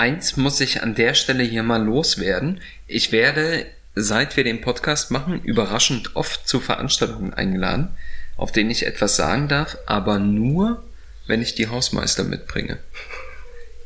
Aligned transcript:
eins 0.00 0.38
muss 0.38 0.60
ich 0.62 0.82
an 0.82 0.94
der 0.94 1.12
Stelle 1.12 1.44
hier 1.44 1.62
mal 1.62 1.84
loswerden. 1.84 2.62
Ich 2.86 3.12
werde, 3.12 3.66
seit 3.94 4.34
wir 4.34 4.44
den 4.44 4.62
Podcast 4.62 5.10
machen, 5.10 5.42
überraschend 5.44 6.16
oft 6.16 6.48
zu 6.48 6.58
Veranstaltungen 6.58 7.34
eingeladen, 7.34 7.90
auf 8.38 8.50
denen 8.50 8.70
ich 8.70 8.86
etwas 8.86 9.16
sagen 9.16 9.46
darf, 9.48 9.76
aber 9.84 10.18
nur, 10.18 10.82
wenn 11.26 11.42
ich 11.42 11.54
die 11.54 11.68
Hausmeister 11.68 12.24
mitbringe. 12.24 12.78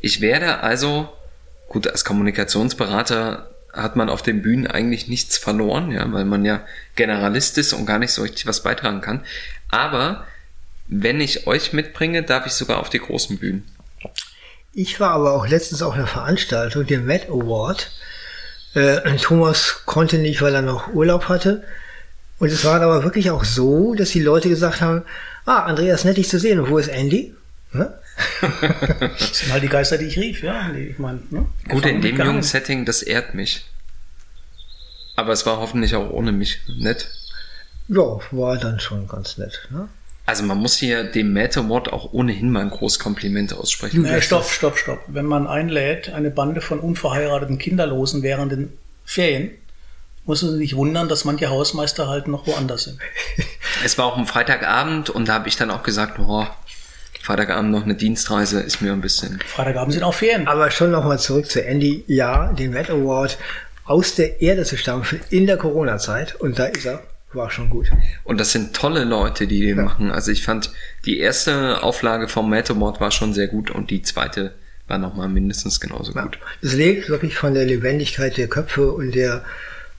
Ich 0.01 0.21
werde 0.21 0.61
also, 0.61 1.13
gut, 1.69 1.89
als 1.89 2.05
Kommunikationsberater 2.05 3.51
hat 3.73 3.97
man 3.97 4.09
auf 4.09 4.23
den 4.23 4.41
Bühnen 4.41 4.69
eigentlich 4.69 5.09
nichts 5.09 5.37
verloren, 5.37 5.91
ja, 5.91 6.13
weil 6.13 6.25
man 6.25 6.45
ja 6.45 6.65
Generalist 6.95 7.59
ist 7.59 7.73
und 7.73 7.87
gar 7.87 7.99
nicht 7.99 8.13
so 8.13 8.23
richtig 8.23 8.47
was 8.47 8.63
beitragen 8.63 9.01
kann. 9.01 9.25
Aber 9.69 10.25
wenn 10.87 11.21
ich 11.21 11.49
euch 11.49 11.73
mitbringe, 11.73 12.23
darf 12.23 12.47
ich 12.47 12.53
sogar 12.53 12.79
auf 12.79 12.89
die 12.89 13.01
großen 13.01 13.39
Bühnen. 13.39 13.67
Ich 14.75 14.99
war 14.99 15.11
aber 15.11 15.33
auch 15.33 15.47
letztens 15.47 15.83
auf 15.83 15.95
einer 15.95 16.07
Veranstaltung, 16.07 16.87
dem 16.87 17.05
Met 17.05 17.29
Award. 17.29 17.93
Äh, 18.75 19.17
Thomas 19.19 19.83
konnte 19.87 20.19
nicht, 20.19 20.43
weil 20.43 20.55
er 20.55 20.63
noch 20.63 20.93
Urlaub 20.93 21.29
hatte. 21.29 21.63
Und 22.39 22.49
es 22.49 22.65
war 22.65 22.81
aber 22.81 23.05
wirklich 23.05 23.31
auch 23.31 23.45
so, 23.45 23.95
dass 23.95 24.11
die 24.11 24.23
Leute 24.23 24.49
gesagt 24.49 24.81
haben, 24.81 25.03
ah, 25.47 25.61
Andreas, 25.61 26.05
nett 26.05 26.17
dich 26.17 26.29
zu 26.29 26.41
sehen. 26.41 26.59
Und 26.59 26.71
wo 26.71 26.79
ist 26.79 26.89
Andy? 26.89 27.35
Ne? 27.73 27.97
das 28.41 29.39
sind 29.39 29.53
halt 29.53 29.63
die 29.63 29.69
Geister, 29.69 29.99
die 29.99 30.07
ich 30.07 30.19
rief, 30.19 30.43
ja. 30.43 30.73
Ich 30.73 30.99
mein, 30.99 31.23
ne? 31.31 31.47
Gut, 31.69 31.87
in 31.87 32.03
dem 32.03 32.17
jungen 32.17 32.43
Setting, 32.43 32.85
das 32.85 33.03
ehrt 33.03 33.35
mich. 33.35 33.65
Aber 35.17 35.33
es 35.33 35.47
war 35.47 35.59
hoffentlich 35.59 35.95
auch 35.95 36.11
ohne 36.11 36.33
mich 36.33 36.61
nett. 36.67 37.09
Ja, 37.87 38.19
war 38.33 38.59
dann 38.59 38.81
schon 38.81 39.07
ganz 39.07 39.39
nett. 39.39 39.69
Ne? 39.71 39.89
Also 40.27 40.43
man 40.43 40.59
muss 40.59 40.77
hier 40.77 41.05
dem 41.05 41.33
Matt 41.33 41.57
Award 41.57 41.93
auch 41.93 42.13
ohnehin 42.13 42.51
mal 42.51 42.63
ein 42.63 42.71
großes 42.71 42.99
Kompliment 42.99 43.53
aussprechen. 43.53 44.03
Nee, 44.03 44.23
stopp, 44.23 44.49
stopp, 44.49 44.79
stopp. 44.79 45.01
Wenn 45.07 45.27
man 45.27 45.47
einlädt, 45.47 46.11
eine 46.11 46.31
Bande 46.31 46.63
von 46.63 46.81
unverheirateten 46.81 47.59
Kinderlosen 47.59 48.23
während 48.23 48.53
den 48.53 48.73
Ferien, 49.05 49.51
muss 50.25 50.43
man 50.43 50.53
sich 50.53 50.61
nicht 50.61 50.77
wundern, 50.77 51.09
dass 51.09 51.27
manche 51.27 51.51
Hausmeister 51.51 52.09
halt 52.09 52.29
noch 52.29 52.47
woanders 52.47 52.85
sind. 52.85 52.99
Es 53.85 53.99
war 53.99 54.07
auch 54.07 54.17
ein 54.17 54.27
Freitagabend 54.27 55.11
und 55.11 55.29
da 55.29 55.35
habe 55.35 55.49
ich 55.49 55.57
dann 55.57 55.71
auch 55.71 55.83
gesagt, 55.83 56.19
oh, 56.19 56.47
Freitagabend 57.21 57.71
noch 57.71 57.83
eine 57.83 57.97
Dienstreise 57.97 58.61
ist 58.61 58.81
mir 58.81 58.93
ein 58.93 59.01
bisschen. 59.01 59.41
Freitagabend 59.45 59.93
sind 59.93 60.05
auch 60.05 60.15
Ferien. 60.15 60.47
Aber 60.47 60.71
schon 60.71 60.91
nochmal 60.91 61.19
zurück 61.19 61.51
zu 61.51 61.63
Andy. 61.63 62.05
Ja, 62.07 62.53
den 62.53 62.73
Matt 62.73 62.89
Award 62.89 63.37
aus 63.85 64.15
der 64.15 64.41
Erde 64.41 64.65
zu 64.65 64.79
stampfen 64.79 65.21
in 65.29 65.47
der 65.47 65.59
Corona-Zeit 65.59 66.37
und 66.37 66.59
da 66.59 66.67
ist 66.67 66.87
er 66.87 67.03
war 67.35 67.51
schon 67.51 67.71
gut. 67.71 67.91
Und 68.25 68.39
das 68.39 68.53
sind 68.53 68.75
tolle 68.75 69.05
Leute, 69.05 69.47
die 69.47 69.61
den 69.61 69.79
ja. 69.79 69.85
machen. 69.85 70.11
Also 70.11 70.31
ich 70.31 70.43
fand, 70.43 70.71
die 71.05 71.19
erste 71.19 71.83
Auflage 71.83 72.29
vom 72.29 72.51
Metamord 72.51 73.01
war 73.01 73.11
schon 73.11 73.35
sehr 73.35 73.49
gut 73.49 73.71
und 73.71 73.91
die 73.91 74.03
zweite 74.03 74.55
war 74.87 74.99
nochmal 74.99 75.29
mindestens 75.29 75.81
genauso 75.81 76.13
ja. 76.13 76.23
gut. 76.23 76.39
Es 76.63 76.75
lebt 76.75 77.09
wirklich 77.09 77.37
von 77.37 77.55
der 77.55 77.65
Lebendigkeit 77.65 78.37
der 78.37 78.49
Köpfe 78.49 78.93
und 78.93 79.15
der, 79.15 79.45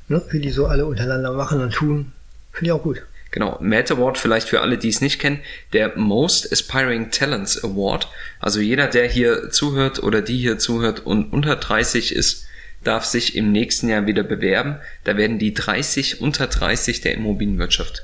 ne, 0.07 0.21
wie 0.29 0.39
die 0.39 0.51
so 0.51 0.67
alle 0.67 0.85
untereinander 0.85 1.33
machen 1.33 1.61
und 1.61 1.73
tun. 1.73 2.11
Finde 2.51 2.67
ich 2.67 2.71
auch 2.71 2.83
gut. 2.83 3.01
Genau, 3.31 3.57
Matt 3.59 3.91
Award 3.91 4.17
vielleicht 4.17 4.47
für 4.47 4.61
alle, 4.61 4.77
die 4.77 4.87
es 4.87 5.01
nicht 5.01 5.19
kennen, 5.19 5.41
der 5.73 5.97
Most 5.97 6.53
Aspiring 6.53 7.11
Talents 7.11 7.61
Award. 7.61 8.07
Also 8.39 8.61
jeder, 8.61 8.87
der 8.87 9.09
hier 9.09 9.49
zuhört 9.49 10.01
oder 10.01 10.21
die 10.21 10.37
hier 10.37 10.57
zuhört 10.57 11.05
und 11.05 11.33
unter 11.33 11.57
30 11.57 12.15
ist, 12.15 12.44
darf 12.85 13.05
sich 13.05 13.35
im 13.35 13.51
nächsten 13.51 13.89
Jahr 13.89 14.07
wieder 14.07 14.23
bewerben. 14.23 14.77
Da 15.03 15.17
werden 15.17 15.39
die 15.39 15.53
30 15.53 16.21
unter 16.21 16.47
30 16.47 17.01
der 17.01 17.15
Immobilienwirtschaft 17.15 18.03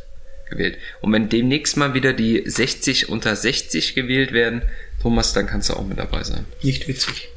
gewählt. 0.50 0.78
Und 1.02 1.14
wenn 1.14 1.30
demnächst 1.30 1.78
mal 1.78 1.94
wieder 1.94 2.14
die 2.14 2.44
60 2.46 3.10
unter 3.10 3.36
60 3.36 3.96
gewählt 3.96 4.34
werden, 4.34 4.64
Thomas, 5.02 5.34
dann 5.34 5.48
kannst 5.48 5.70
du 5.70 5.74
auch 5.74 5.86
mit 5.86 5.98
dabei 5.98 6.24
sein. 6.24 6.46
Nicht 6.62 6.88
witzig. 6.88 7.30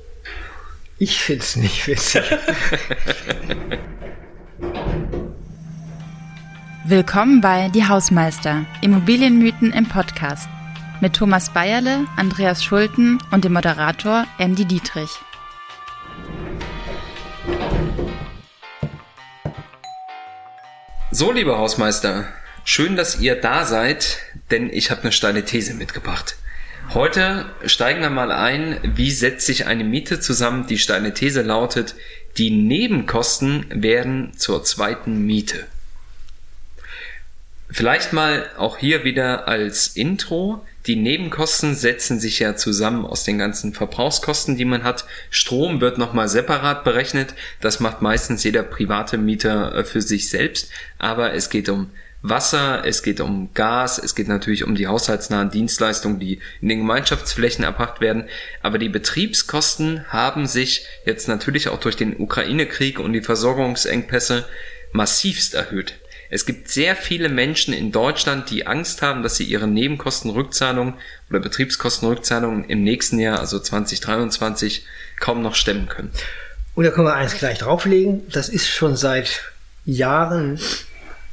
Ich 0.98 1.18
find's 1.18 1.56
nicht 1.56 1.86
witzig. 1.86 2.22
Willkommen 6.86 7.40
bei 7.40 7.70
Die 7.70 7.88
Hausmeister, 7.88 8.66
Immobilienmythen 8.82 9.72
im 9.72 9.88
Podcast. 9.88 10.50
Mit 11.00 11.14
Thomas 11.14 11.50
Bayerle, 11.50 12.06
Andreas 12.16 12.62
Schulten 12.62 13.18
und 13.30 13.42
dem 13.44 13.54
Moderator 13.54 14.26
Andy 14.38 14.66
Dietrich. 14.66 15.10
So, 21.16 21.30
liebe 21.30 21.56
Hausmeister, 21.56 22.26
schön, 22.64 22.96
dass 22.96 23.20
ihr 23.20 23.40
da 23.40 23.64
seid, 23.64 24.18
denn 24.50 24.68
ich 24.68 24.90
habe 24.90 25.02
eine 25.02 25.12
steile 25.12 25.44
These 25.44 25.74
mitgebracht. 25.74 26.34
Heute 26.92 27.46
steigen 27.64 28.00
wir 28.00 28.10
mal 28.10 28.32
ein, 28.32 28.80
wie 28.82 29.12
setzt 29.12 29.46
sich 29.46 29.66
eine 29.66 29.84
Miete 29.84 30.18
zusammen. 30.18 30.66
Die 30.66 30.76
steile 30.76 31.14
These 31.14 31.42
lautet, 31.42 31.94
die 32.36 32.50
Nebenkosten 32.50 33.64
werden 33.70 34.36
zur 34.36 34.64
zweiten 34.64 35.24
Miete. 35.24 35.68
Vielleicht 37.70 38.12
mal 38.12 38.50
auch 38.58 38.78
hier 38.78 39.04
wieder 39.04 39.46
als 39.46 39.86
Intro. 39.86 40.66
Die 40.86 40.96
Nebenkosten 40.96 41.74
setzen 41.74 42.20
sich 42.20 42.40
ja 42.40 42.56
zusammen 42.56 43.06
aus 43.06 43.24
den 43.24 43.38
ganzen 43.38 43.72
Verbrauchskosten, 43.72 44.58
die 44.58 44.66
man 44.66 44.84
hat. 44.84 45.06
Strom 45.30 45.80
wird 45.80 45.96
nochmal 45.96 46.28
separat 46.28 46.84
berechnet. 46.84 47.34
Das 47.60 47.80
macht 47.80 48.02
meistens 48.02 48.44
jeder 48.44 48.62
private 48.62 49.16
Mieter 49.16 49.74
äh, 49.74 49.84
für 49.84 50.02
sich 50.02 50.28
selbst. 50.28 50.70
Aber 50.98 51.32
es 51.32 51.48
geht 51.48 51.70
um 51.70 51.90
Wasser, 52.20 52.84
es 52.86 53.02
geht 53.02 53.20
um 53.20 53.52
Gas, 53.54 53.98
es 53.98 54.14
geht 54.14 54.28
natürlich 54.28 54.64
um 54.64 54.74
die 54.74 54.86
haushaltsnahen 54.86 55.50
Dienstleistungen, 55.50 56.18
die 56.18 56.40
in 56.60 56.68
den 56.68 56.78
Gemeinschaftsflächen 56.78 57.64
erbracht 57.64 58.02
werden. 58.02 58.24
Aber 58.62 58.78
die 58.78 58.88
Betriebskosten 58.90 60.04
haben 60.08 60.46
sich 60.46 60.86
jetzt 61.06 61.28
natürlich 61.28 61.68
auch 61.68 61.80
durch 61.80 61.96
den 61.96 62.16
Ukraine-Krieg 62.18 62.98
und 62.98 63.14
die 63.14 63.22
Versorgungsengpässe 63.22 64.46
massivst 64.92 65.54
erhöht. 65.54 65.94
Es 66.34 66.46
gibt 66.46 66.68
sehr 66.68 66.96
viele 66.96 67.28
Menschen 67.28 67.72
in 67.72 67.92
Deutschland, 67.92 68.50
die 68.50 68.66
Angst 68.66 69.02
haben, 69.02 69.22
dass 69.22 69.36
sie 69.36 69.44
ihre 69.44 69.68
Nebenkostenrückzahlung 69.68 70.94
oder 71.30 71.38
Betriebskostenrückzahlungen 71.38 72.64
im 72.64 72.82
nächsten 72.82 73.20
Jahr, 73.20 73.38
also 73.38 73.60
2023, 73.60 74.84
kaum 75.20 75.42
noch 75.42 75.54
stemmen 75.54 75.88
können. 75.88 76.10
Und 76.74 76.82
da 76.82 76.90
können 76.90 77.06
wir 77.06 77.14
eins 77.14 77.38
gleich 77.38 77.58
drauflegen. 77.58 78.28
Das 78.32 78.48
ist 78.48 78.66
schon 78.66 78.96
seit 78.96 79.44
Jahren 79.84 80.58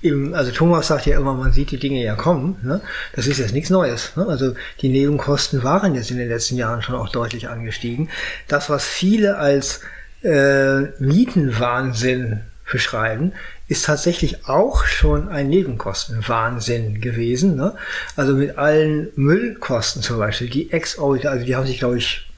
im, 0.04 0.36
also 0.36 0.52
Thomas 0.52 0.90
sagt 0.90 1.08
ja 1.08 1.18
immer, 1.18 1.34
man 1.34 1.52
sieht 1.52 1.72
die 1.72 1.80
Dinge 1.80 2.04
ja 2.04 2.14
kommen. 2.14 2.58
Ne? 2.62 2.80
Das 3.16 3.26
ist 3.26 3.40
jetzt 3.40 3.56
nichts 3.56 3.72
Neues. 3.72 4.16
Ne? 4.16 4.28
Also 4.28 4.54
die 4.82 4.90
Nebenkosten 4.90 5.64
waren 5.64 5.96
jetzt 5.96 6.12
in 6.12 6.20
den 6.20 6.30
letzten 6.30 6.58
Jahren 6.58 6.84
schon 6.84 6.94
auch 6.94 7.10
deutlich 7.10 7.50
angestiegen. 7.50 8.12
Das, 8.48 8.70
was 8.70 8.86
viele 8.86 9.38
als 9.38 9.82
äh, 10.22 10.82
Mietenwahnsinn 11.00 12.42
beschreiben, 12.72 13.34
ist 13.72 13.86
tatsächlich 13.86 14.50
auch 14.50 14.84
schon 14.84 15.30
ein 15.30 15.48
Nebenkostenwahnsinn 15.48 17.00
gewesen. 17.00 17.56
Ne? 17.56 17.74
Also 18.18 18.34
mit 18.34 18.58
allen 18.58 19.08
Müllkosten 19.16 20.02
zum 20.02 20.18
Beispiel, 20.18 20.50
die 20.50 20.74
ex 20.74 21.00
also 21.00 21.46
die 21.46 21.56
haben 21.56 21.66
sich, 21.66 21.80
glaube 21.80 21.98
ich, 21.98 22.30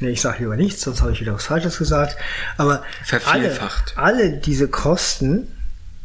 nee, 0.00 0.10
ich 0.10 0.20
sage 0.20 0.38
lieber 0.40 0.56
nichts, 0.56 0.80
sonst 0.80 1.00
habe 1.00 1.12
ich 1.12 1.20
wieder 1.20 1.32
was 1.32 1.44
Falsches 1.44 1.78
gesagt, 1.78 2.16
aber 2.56 2.82
alle, 3.26 3.56
alle 3.94 4.32
diese 4.32 4.66
Kosten, 4.66 5.46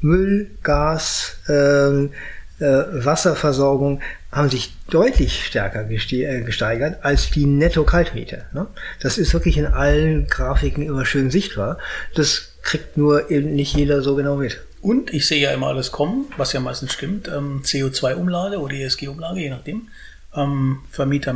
Müll, 0.02 0.52
Gas, 0.62 1.38
ähm, 1.50 2.12
äh, 2.60 2.66
Wasserversorgung, 2.66 4.02
haben 4.32 4.52
sich 4.52 4.76
deutlich 4.88 5.48
stärker 5.48 5.90
äh, 5.90 6.42
gesteigert 6.42 7.04
als 7.04 7.32
die 7.32 7.48
Netto-Kaltmiete. 7.48 8.46
Ne? 8.54 8.68
Das 9.00 9.18
ist 9.18 9.34
wirklich 9.34 9.58
in 9.58 9.66
allen 9.66 10.28
Grafiken 10.28 10.84
immer 10.84 11.08
schön 11.08 11.32
sichtbar. 11.32 11.80
Das 12.14 12.53
kriegt 12.64 12.98
nur 12.98 13.30
eben 13.30 13.56
nicht 13.56 13.76
jeder 13.76 14.02
so 14.02 14.16
genau 14.16 14.38
mit. 14.38 14.62
Und 14.82 15.14
ich 15.14 15.28
sehe 15.28 15.42
ja 15.42 15.52
immer 15.52 15.68
alles 15.68 15.92
kommen, 15.92 16.26
was 16.38 16.54
ja 16.54 16.60
meistens 16.60 16.94
stimmt. 16.94 17.28
Ähm, 17.28 17.62
CO2-Umlage 17.64 18.60
oder 18.60 18.74
ESG-Umlage, 18.74 19.42
je 19.42 19.50
nachdem. 19.50 19.90
Ähm, 20.36 20.80
Vermieter, 20.90 21.36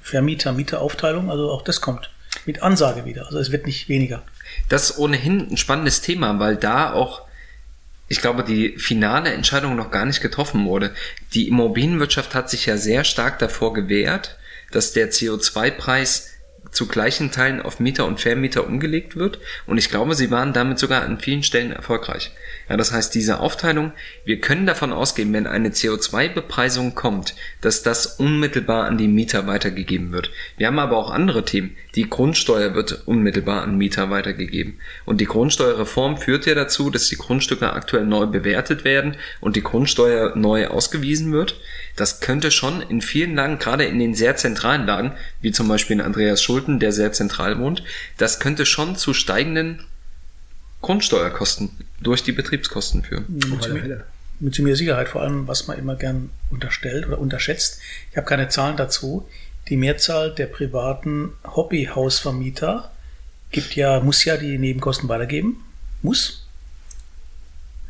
Vermieter, 0.00 0.52
Mieteraufteilung, 0.52 1.30
also 1.30 1.50
auch 1.50 1.62
das 1.62 1.80
kommt 1.80 2.10
mit 2.46 2.62
Ansage 2.62 3.04
wieder. 3.04 3.26
Also 3.26 3.38
es 3.38 3.50
wird 3.50 3.66
nicht 3.66 3.88
weniger. 3.88 4.22
Das 4.68 4.90
ist 4.90 4.98
ohnehin 4.98 5.50
ein 5.50 5.56
spannendes 5.56 6.00
Thema, 6.00 6.38
weil 6.38 6.56
da 6.56 6.92
auch, 6.92 7.22
ich 8.08 8.20
glaube, 8.20 8.44
die 8.44 8.78
finale 8.78 9.32
Entscheidung 9.32 9.76
noch 9.76 9.90
gar 9.90 10.04
nicht 10.04 10.20
getroffen 10.20 10.64
wurde. 10.66 10.94
Die 11.34 11.48
Immobilienwirtschaft 11.48 12.34
hat 12.34 12.50
sich 12.50 12.66
ja 12.66 12.76
sehr 12.76 13.04
stark 13.04 13.38
davor 13.40 13.74
gewehrt, 13.74 14.38
dass 14.70 14.92
der 14.92 15.10
CO2-Preis 15.10 16.30
zu 16.70 16.86
gleichen 16.86 17.30
Teilen 17.30 17.60
auf 17.62 17.80
Mieter 17.80 18.06
und 18.06 18.20
Vermieter 18.20 18.66
umgelegt 18.66 19.16
wird. 19.16 19.38
Und 19.66 19.78
ich 19.78 19.88
glaube, 19.88 20.14
sie 20.14 20.30
waren 20.30 20.52
damit 20.52 20.78
sogar 20.78 21.02
an 21.02 21.18
vielen 21.18 21.42
Stellen 21.42 21.72
erfolgreich. 21.72 22.30
Ja, 22.68 22.76
das 22.76 22.92
heißt, 22.92 23.14
diese 23.14 23.40
Aufteilung, 23.40 23.92
wir 24.24 24.40
können 24.40 24.66
davon 24.66 24.92
ausgehen, 24.92 25.32
wenn 25.32 25.46
eine 25.46 25.70
CO2-Bepreisung 25.70 26.94
kommt, 26.94 27.34
dass 27.60 27.82
das 27.82 28.06
unmittelbar 28.06 28.84
an 28.84 28.98
die 28.98 29.08
Mieter 29.08 29.46
weitergegeben 29.46 30.12
wird. 30.12 30.30
Wir 30.56 30.68
haben 30.68 30.78
aber 30.78 30.96
auch 30.96 31.10
andere 31.10 31.44
Themen. 31.44 31.76
Die 31.96 32.08
Grundsteuer 32.08 32.74
wird 32.74 33.02
unmittelbar 33.06 33.62
an 33.62 33.76
Mieter 33.76 34.10
weitergegeben. 34.10 34.78
Und 35.04 35.20
die 35.20 35.26
Grundsteuerreform 35.26 36.18
führt 36.18 36.46
ja 36.46 36.54
dazu, 36.54 36.90
dass 36.90 37.08
die 37.08 37.16
Grundstücke 37.16 37.72
aktuell 37.72 38.06
neu 38.06 38.26
bewertet 38.26 38.84
werden 38.84 39.16
und 39.40 39.56
die 39.56 39.62
Grundsteuer 39.62 40.36
neu 40.36 40.68
ausgewiesen 40.68 41.32
wird. 41.32 41.60
Das 42.00 42.20
könnte 42.20 42.50
schon 42.50 42.80
in 42.80 43.02
vielen 43.02 43.34
Lagen, 43.34 43.58
gerade 43.58 43.84
in 43.84 43.98
den 43.98 44.14
sehr 44.14 44.34
zentralen 44.34 44.86
Lagen, 44.86 45.12
wie 45.42 45.52
zum 45.52 45.68
Beispiel 45.68 45.96
in 45.96 46.00
Andreas 46.00 46.42
Schulten, 46.42 46.80
der 46.80 46.92
sehr 46.92 47.12
zentral 47.12 47.58
wohnt, 47.58 47.82
das 48.16 48.40
könnte 48.40 48.64
schon 48.64 48.96
zu 48.96 49.12
steigenden 49.12 49.84
Grundsteuerkosten 50.80 51.70
durch 52.00 52.22
die 52.22 52.32
Betriebskosten 52.32 53.02
führen. 53.02 53.26
Mit, 53.28 53.62
ziemlich- 53.62 53.98
mit 54.40 54.54
ziemlicher 54.54 54.76
Sicherheit, 54.76 55.08
vor 55.10 55.20
allem, 55.20 55.46
was 55.46 55.66
man 55.66 55.78
immer 55.78 55.94
gern 55.94 56.30
unterstellt 56.48 57.06
oder 57.06 57.18
unterschätzt. 57.18 57.80
Ich 58.10 58.16
habe 58.16 58.26
keine 58.26 58.48
Zahlen 58.48 58.78
dazu. 58.78 59.28
Die 59.68 59.76
Mehrzahl 59.76 60.34
der 60.34 60.46
privaten 60.46 61.34
Hobbyhausvermieter 61.44 62.90
gibt 63.50 63.76
ja, 63.76 64.00
muss 64.00 64.24
ja 64.24 64.38
die 64.38 64.56
Nebenkosten 64.56 65.06
weitergeben. 65.10 65.62
Muss. 66.00 66.46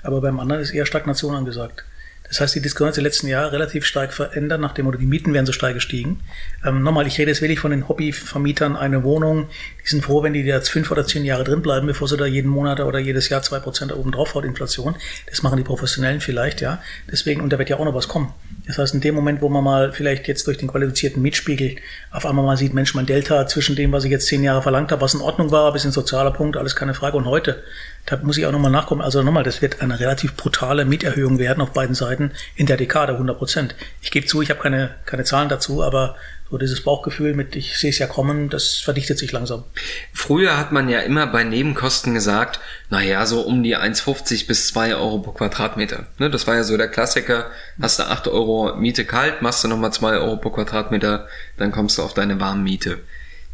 Aber 0.03 0.21
beim 0.21 0.41
anderen 0.41 0.63
ist 0.63 0.73
eher 0.73 0.85
Stagnation 0.85 1.37
angesagt. 1.37 1.85
Das 2.31 2.41
heißt, 2.41 2.55
die 2.55 2.63
Diskussion 2.63 2.89
hat 2.89 2.95
sich 2.95 3.03
letzten 3.03 3.27
Jahre 3.27 3.51
relativ 3.51 3.85
stark 3.85 4.13
verändert, 4.13 4.61
nachdem 4.61 4.87
oder 4.87 4.99
die 4.99 5.07
Mieten 5.07 5.35
werden 5.35 5.47
so 5.47 5.53
stark 5.53 5.75
gestiegen. 5.75 6.21
Ähm, 6.65 6.83
nochmal, 6.83 7.09
ich 7.09 7.19
rede 7.19 7.29
jetzt 7.29 7.43
wirklich 7.43 7.59
von 7.59 7.73
den 7.73 7.89
Hobbyvermietern 7.89 8.77
eine 8.77 9.03
Wohnung. 9.03 9.49
Die 9.85 9.89
sind 9.89 10.05
froh, 10.05 10.23
wenn 10.23 10.33
die 10.33 10.43
jetzt 10.43 10.71
fünf 10.71 10.93
oder 10.93 11.05
zehn 11.05 11.25
Jahre 11.25 11.43
drin 11.43 11.61
bleiben, 11.61 11.89
bevor 11.89 12.07
sie 12.07 12.17
da 12.17 12.27
jeden 12.27 12.49
Monat 12.49 12.79
oder 12.79 13.01
jedes 13.01 13.29
Jahr 13.31 13.43
zwei 13.43 13.59
Prozent 13.59 13.93
oben 13.93 14.13
drauf 14.13 14.35
haut, 14.37 14.45
Inflation. 14.45 14.95
Das 15.29 15.43
machen 15.43 15.57
die 15.57 15.65
Professionellen 15.65 16.21
vielleicht, 16.21 16.61
ja. 16.61 16.81
Deswegen, 17.11 17.41
und 17.41 17.53
da 17.53 17.59
wird 17.59 17.69
ja 17.69 17.79
auch 17.79 17.85
noch 17.85 17.95
was 17.95 18.07
kommen. 18.07 18.33
Das 18.71 18.79
heißt, 18.79 18.95
in 18.95 19.01
dem 19.01 19.17
Moment, 19.17 19.43
wo 19.43 19.49
man 19.49 19.65
mal 19.65 19.93
vielleicht 19.93 20.29
jetzt 20.29 20.47
durch 20.47 20.57
den 20.57 20.69
qualifizierten 20.69 21.21
Mietspiegel 21.21 21.77
auf 22.13 22.25
einmal 22.25 22.45
mal 22.45 22.57
sieht, 22.57 22.73
Mensch, 22.73 22.95
mein 22.95 23.07
Delta 23.07 23.47
zwischen 23.49 23.75
dem, 23.75 23.91
was 23.91 24.05
ich 24.05 24.13
jetzt 24.13 24.29
zehn 24.29 24.45
Jahre 24.45 24.63
verlangt 24.63 24.93
habe, 24.93 25.03
was 25.03 25.15
in 25.15 25.21
Ordnung 25.21 25.51
war, 25.51 25.73
bis 25.73 25.85
ein 25.85 25.91
sozialer 25.91 26.31
Punkt, 26.31 26.57
alles 26.57 26.77
keine 26.77 26.95
Frage. 26.95 27.17
Und 27.17 27.25
heute, 27.25 27.65
da 28.07 28.17
muss 28.23 28.39
ich 28.39 28.47
auch 28.47 28.53
nochmal 28.53 28.71
nachkommen. 28.71 29.01
Also 29.01 29.25
nochmal, 29.25 29.43
das 29.43 29.61
wird 29.61 29.83
eine 29.83 29.99
relativ 29.99 30.37
brutale 30.37 30.85
Mieterhöhung 30.85 31.41
werden 31.41 31.61
auf 31.61 31.73
beiden 31.73 31.97
Seiten 31.97 32.31
in 32.55 32.67
der 32.67 32.77
Dekade, 32.77 33.15
100 33.15 33.37
Prozent. 33.37 33.75
Ich 34.03 34.13
gebe 34.13 34.27
zu, 34.27 34.41
ich 34.41 34.51
habe 34.51 34.61
keine, 34.61 34.91
keine 35.05 35.25
Zahlen 35.25 35.49
dazu, 35.49 35.83
aber 35.83 36.15
so 36.51 36.59
dieses 36.59 36.83
Bauchgefühl 36.83 37.35
mit, 37.35 37.55
ich 37.55 37.79
sehe 37.79 37.91
es 37.91 37.99
ja 37.99 38.09
kommen, 38.09 38.51
das 38.51 38.79
verdichtet 38.79 39.19
sich 39.19 39.31
langsam. 39.31 39.65
Früher 40.13 40.59
hat 40.59 40.73
man 40.73 40.89
ja 40.89 41.01
immer 41.01 41.27
bei 41.29 41.45
Nebenkosten 41.45 42.13
gesagt, 42.13 42.59
naja, 42.89 43.25
so 43.25 43.43
um 43.43 43.63
die 43.63 43.77
1,50 43.77 44.49
bis 44.49 44.67
2 44.69 44.97
Euro 44.97 45.21
pro 45.21 45.31
Quadratmeter. 45.31 46.07
Ne, 46.19 46.29
das 46.29 46.47
war 46.49 46.57
ja 46.57 46.65
so 46.65 46.77
der 46.77 46.89
Klassiker. 46.89 47.51
Hast 47.81 48.01
du 48.01 48.03
8 48.03 48.27
Euro 48.29 48.75
Miete 48.75 49.05
kalt, 49.05 49.43
machst 49.43 49.63
du 49.63 49.69
nochmal 49.69 49.93
2 49.93 50.19
Euro 50.19 50.37
pro 50.37 50.51
Quadratmeter, 50.51 51.29
dann 51.57 51.71
kommst 51.71 51.99
du 51.99 52.03
auf 52.03 52.15
deine 52.15 52.41
Warmmiete. 52.41 52.99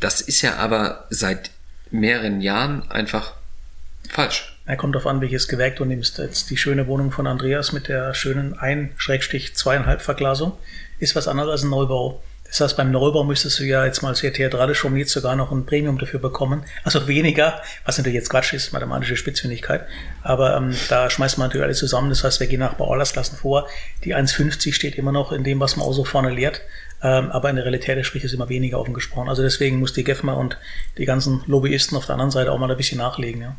Das 0.01 0.23
ist 0.23 0.41
ja 0.41 0.57
aber 0.57 1.07
seit 1.11 1.51
mehreren 1.91 2.41
Jahren 2.41 2.91
einfach 2.91 3.35
falsch. 4.09 4.57
Er 4.65 4.77
kommt 4.77 4.95
darauf 4.95 5.07
an, 5.07 5.21
welches 5.21 5.49
Gewerk 5.49 5.77
du 5.77 5.85
nimmst. 5.85 6.19
Jetzt 6.19 6.51
die 6.51 6.57
schöne 6.57 6.87
Wohnung 6.87 7.13
von 7.13 7.27
Andreas 7.27 7.73
mit 7.73 7.89
der 7.89 8.15
schönen 8.15 8.57
1-2,5 8.57 9.99
Verglasung 9.99 10.53
ist 10.99 11.15
was 11.15 11.29
anderes 11.29 11.51
als 11.51 11.63
ein 11.63 11.71
Neubau. 11.71 12.23
Das 12.57 12.71
heißt, 12.71 12.77
beim 12.79 12.91
Neubau 12.91 13.23
müsstest 13.23 13.59
du 13.59 13.65
ja 13.65 13.85
jetzt 13.85 14.03
mal 14.03 14.15
sehr 14.15 14.33
theatralisch 14.33 14.81
formuliert 14.81 15.11
sogar 15.11 15.37
noch 15.37 15.53
ein 15.53 15.67
Premium 15.67 15.99
dafür 15.99 16.21
bekommen. 16.21 16.65
Also 16.85 17.07
weniger, 17.07 17.61
was 17.85 17.99
natürlich 17.99 18.15
jetzt 18.15 18.31
Quatsch 18.31 18.55
ist, 18.55 18.73
mathematische 18.73 19.15
Spitzfindigkeit. 19.15 19.87
Aber 20.23 20.57
ähm, 20.57 20.75
da 20.89 21.11
schmeißt 21.11 21.37
man 21.37 21.49
natürlich 21.49 21.65
alles 21.65 21.79
zusammen. 21.79 22.09
Das 22.09 22.25
heißt, 22.25 22.41
wir 22.41 22.47
gehen 22.47 22.61
nach 22.61 22.73
Bauerlastklassen 22.75 23.37
vor. 23.37 23.69
Die 24.05 24.17
1,50 24.17 24.73
steht 24.73 24.95
immer 24.95 25.13
noch 25.13 25.33
in 25.33 25.45
dem, 25.45 25.61
was 25.61 25.77
man 25.77 25.85
auch 25.85 25.93
so 25.93 26.05
vorne 26.05 26.31
lehrt. 26.31 26.63
Ähm, 27.03 27.31
aber 27.31 27.51
in 27.51 27.57
der 27.57 27.67
Realität 27.67 28.07
spricht 28.07 28.25
es 28.25 28.33
immer 28.33 28.49
weniger 28.49 28.81
offen 28.81 28.95
gesprochen. 28.95 29.29
Also 29.29 29.43
deswegen 29.43 29.79
muss 29.79 29.93
die 29.93 30.05
GEFMA 30.05 30.33
und 30.33 30.57
die 30.97 31.05
ganzen 31.05 31.43
Lobbyisten 31.47 31.99
auf 31.99 32.07
der 32.07 32.15
anderen 32.15 32.31
Seite 32.31 32.53
auch 32.53 32.59
mal 32.59 32.71
ein 32.71 32.77
bisschen 32.79 32.99
nachlegen. 32.99 33.43
Ja. 33.43 33.57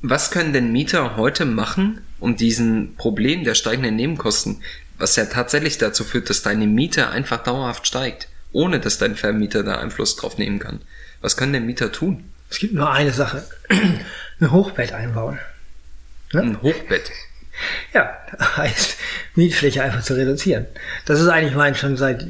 Was 0.00 0.30
können 0.30 0.52
denn 0.52 0.70
Mieter 0.70 1.16
heute 1.16 1.44
machen, 1.44 2.02
um 2.20 2.36
diesen 2.36 2.94
Problem 2.94 3.42
der 3.42 3.56
steigenden 3.56 3.96
Nebenkosten, 3.96 4.62
was 4.98 5.16
ja 5.16 5.26
tatsächlich 5.26 5.78
dazu 5.78 6.04
führt, 6.04 6.28
dass 6.30 6.42
deine 6.42 6.66
Miete 6.66 7.08
einfach 7.08 7.42
dauerhaft 7.42 7.86
steigt, 7.86 8.28
ohne 8.52 8.80
dass 8.80 8.98
dein 8.98 9.16
Vermieter 9.16 9.62
da 9.62 9.78
Einfluss 9.78 10.16
drauf 10.16 10.38
nehmen 10.38 10.58
kann? 10.58 10.80
Was 11.20 11.36
können 11.36 11.52
denn 11.52 11.66
Mieter 11.66 11.92
tun? 11.92 12.32
Es 12.50 12.58
gibt 12.58 12.74
nur 12.74 12.90
eine 12.90 13.12
Sache. 13.12 13.44
Ein 14.40 14.52
Hochbett 14.52 14.92
einbauen. 14.92 15.38
Ein 16.32 16.60
Hochbett. 16.62 17.10
Ja, 17.92 18.16
heißt, 18.56 18.96
Mietfläche 19.34 19.82
einfach 19.82 20.02
zu 20.02 20.14
reduzieren. 20.14 20.66
Das 21.06 21.20
ist 21.20 21.28
eigentlich 21.28 21.54
mein, 21.54 21.74
schon 21.74 21.96
seit 21.96 22.26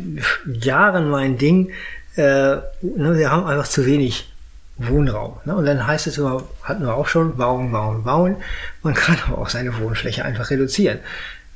Jahren 0.47 1.11
mein 1.11 1.38
Ding. 1.38 1.73
Äh, 2.17 2.23
ne, 2.23 2.64
wir 2.82 3.31
haben 3.31 3.44
einfach 3.47 3.69
zu 3.69 3.85
wenig 3.85 4.32
Wohnraum. 4.79 5.38
Ne? 5.44 5.55
Und 5.55 5.67
dann 5.67 5.87
heißt 5.87 6.06
es 6.06 6.19
immer, 6.19 6.49
hatten 6.62 6.85
wir 6.85 6.94
auch 6.94 7.09
schon, 7.09 7.37
bauen, 7.37 7.71
bauen, 7.73 8.05
bauen. 8.05 8.37
Man 8.82 8.94
kann 8.94 9.19
aber 9.26 9.38
auch 9.38 9.49
seine 9.49 9.76
Wohnfläche 9.79 10.25
einfach 10.25 10.50
reduzieren. 10.50 11.00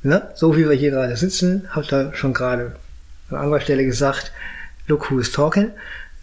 Ne? 0.03 0.29
So 0.35 0.55
wie 0.57 0.67
wir 0.67 0.75
hier 0.75 0.91
gerade 0.91 1.15
sitzen, 1.15 1.67
habt 1.71 1.93
ihr 1.93 2.11
schon 2.13 2.33
gerade 2.33 2.75
an 3.29 3.37
anderer 3.37 3.61
Stelle 3.61 3.85
gesagt, 3.85 4.31
look 4.87 5.09
who 5.09 5.19
is 5.19 5.31
talking. 5.31 5.71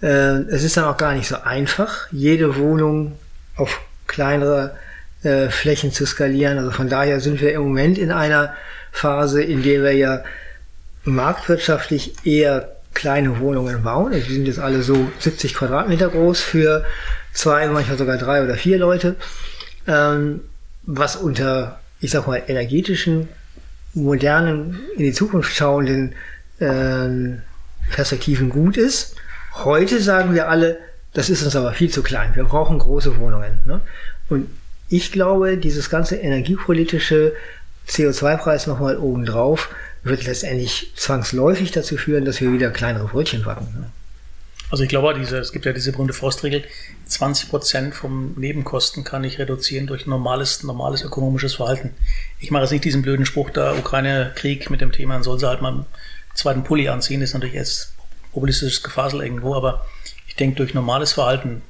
Äh, 0.02 0.42
es 0.48 0.62
ist 0.62 0.76
dann 0.76 0.84
auch 0.84 0.96
gar 0.96 1.14
nicht 1.14 1.28
so 1.28 1.36
einfach, 1.42 2.06
jede 2.10 2.56
Wohnung 2.56 3.18
auf 3.56 3.80
kleinere 4.06 4.76
äh, 5.22 5.48
Flächen 5.48 5.92
zu 5.92 6.06
skalieren. 6.06 6.58
Also 6.58 6.70
von 6.70 6.88
daher 6.88 7.20
sind 7.20 7.40
wir 7.40 7.52
im 7.52 7.62
Moment 7.62 7.98
in 7.98 8.12
einer 8.12 8.54
Phase, 8.92 9.42
in 9.42 9.62
der 9.62 9.82
wir 9.82 9.92
ja 9.92 10.24
marktwirtschaftlich 11.04 12.26
eher 12.26 12.76
kleine 12.92 13.40
Wohnungen 13.40 13.82
bauen. 13.82 14.12
Die 14.12 14.20
sind 14.20 14.46
jetzt 14.46 14.58
alle 14.58 14.82
so 14.82 15.10
70 15.20 15.54
Quadratmeter 15.54 16.08
groß 16.08 16.40
für 16.40 16.84
zwei, 17.32 17.66
manchmal 17.68 17.96
sogar 17.96 18.18
drei 18.18 18.42
oder 18.42 18.54
vier 18.54 18.78
Leute. 18.78 19.16
Ähm, 19.86 20.40
was 20.82 21.16
unter, 21.16 21.80
ich 22.00 22.10
sag 22.10 22.26
mal, 22.26 22.42
energetischen, 22.46 23.28
modernen, 23.94 24.80
in 24.96 25.04
die 25.04 25.12
Zukunft 25.12 25.54
schauenden 25.54 26.14
ähm, 26.60 27.42
Perspektiven 27.90 28.50
gut 28.50 28.76
ist. 28.76 29.16
Heute 29.64 30.00
sagen 30.00 30.34
wir 30.34 30.48
alle, 30.48 30.78
das 31.12 31.28
ist 31.28 31.42
uns 31.42 31.56
aber 31.56 31.72
viel 31.72 31.90
zu 31.90 32.02
klein. 32.02 32.34
Wir 32.34 32.44
brauchen 32.44 32.78
große 32.78 33.18
Wohnungen. 33.18 33.58
Ne? 33.64 33.80
Und 34.28 34.48
ich 34.88 35.10
glaube, 35.12 35.56
dieses 35.56 35.90
ganze 35.90 36.16
energiepolitische 36.16 37.32
CO2-Preis 37.88 38.66
nochmal 38.66 38.96
obendrauf 38.96 39.70
wird 40.02 40.24
letztendlich 40.24 40.92
zwangsläufig 40.96 41.72
dazu 41.72 41.96
führen, 41.96 42.24
dass 42.24 42.40
wir 42.40 42.52
wieder 42.52 42.70
kleinere 42.70 43.08
Brötchen 43.08 43.42
backen. 43.42 43.74
Ne? 43.76 43.90
Also 44.70 44.84
ich 44.84 44.88
glaube, 44.88 45.14
diese, 45.18 45.38
es 45.38 45.52
gibt 45.52 45.66
ja 45.66 45.72
diese 45.72 45.90
berühmte 45.90 46.14
Faustregel, 46.14 46.64
20 47.06 47.50
Prozent 47.50 47.94
vom 47.94 48.34
Nebenkosten 48.36 49.02
kann 49.02 49.24
ich 49.24 49.38
reduzieren 49.38 49.88
durch 49.88 50.06
normales, 50.06 50.62
normales 50.62 51.02
ökonomisches 51.02 51.54
Verhalten. 51.54 51.94
Ich 52.38 52.52
mache 52.52 52.62
jetzt 52.62 52.70
nicht 52.70 52.84
diesen 52.84 53.02
blöden 53.02 53.26
Spruch, 53.26 53.50
da 53.50 53.74
Ukraine-Krieg 53.74 54.70
mit 54.70 54.80
dem 54.80 54.92
Thema, 54.92 55.14
dann 55.14 55.24
soll 55.24 55.40
sie 55.40 55.48
halt 55.48 55.60
mal 55.60 55.72
einen 55.72 55.86
zweiten 56.34 56.62
Pulli 56.62 56.88
anziehen, 56.88 57.20
das 57.20 57.30
ist 57.30 57.34
natürlich 57.34 57.56
jetzt 57.56 57.94
populistisches 58.32 58.84
Gefasel 58.84 59.22
irgendwo, 59.22 59.54
aber 59.56 59.84
ich 60.28 60.36
denke, 60.36 60.56
durch 60.56 60.72
normales 60.72 61.12
Verhalten, 61.12 61.62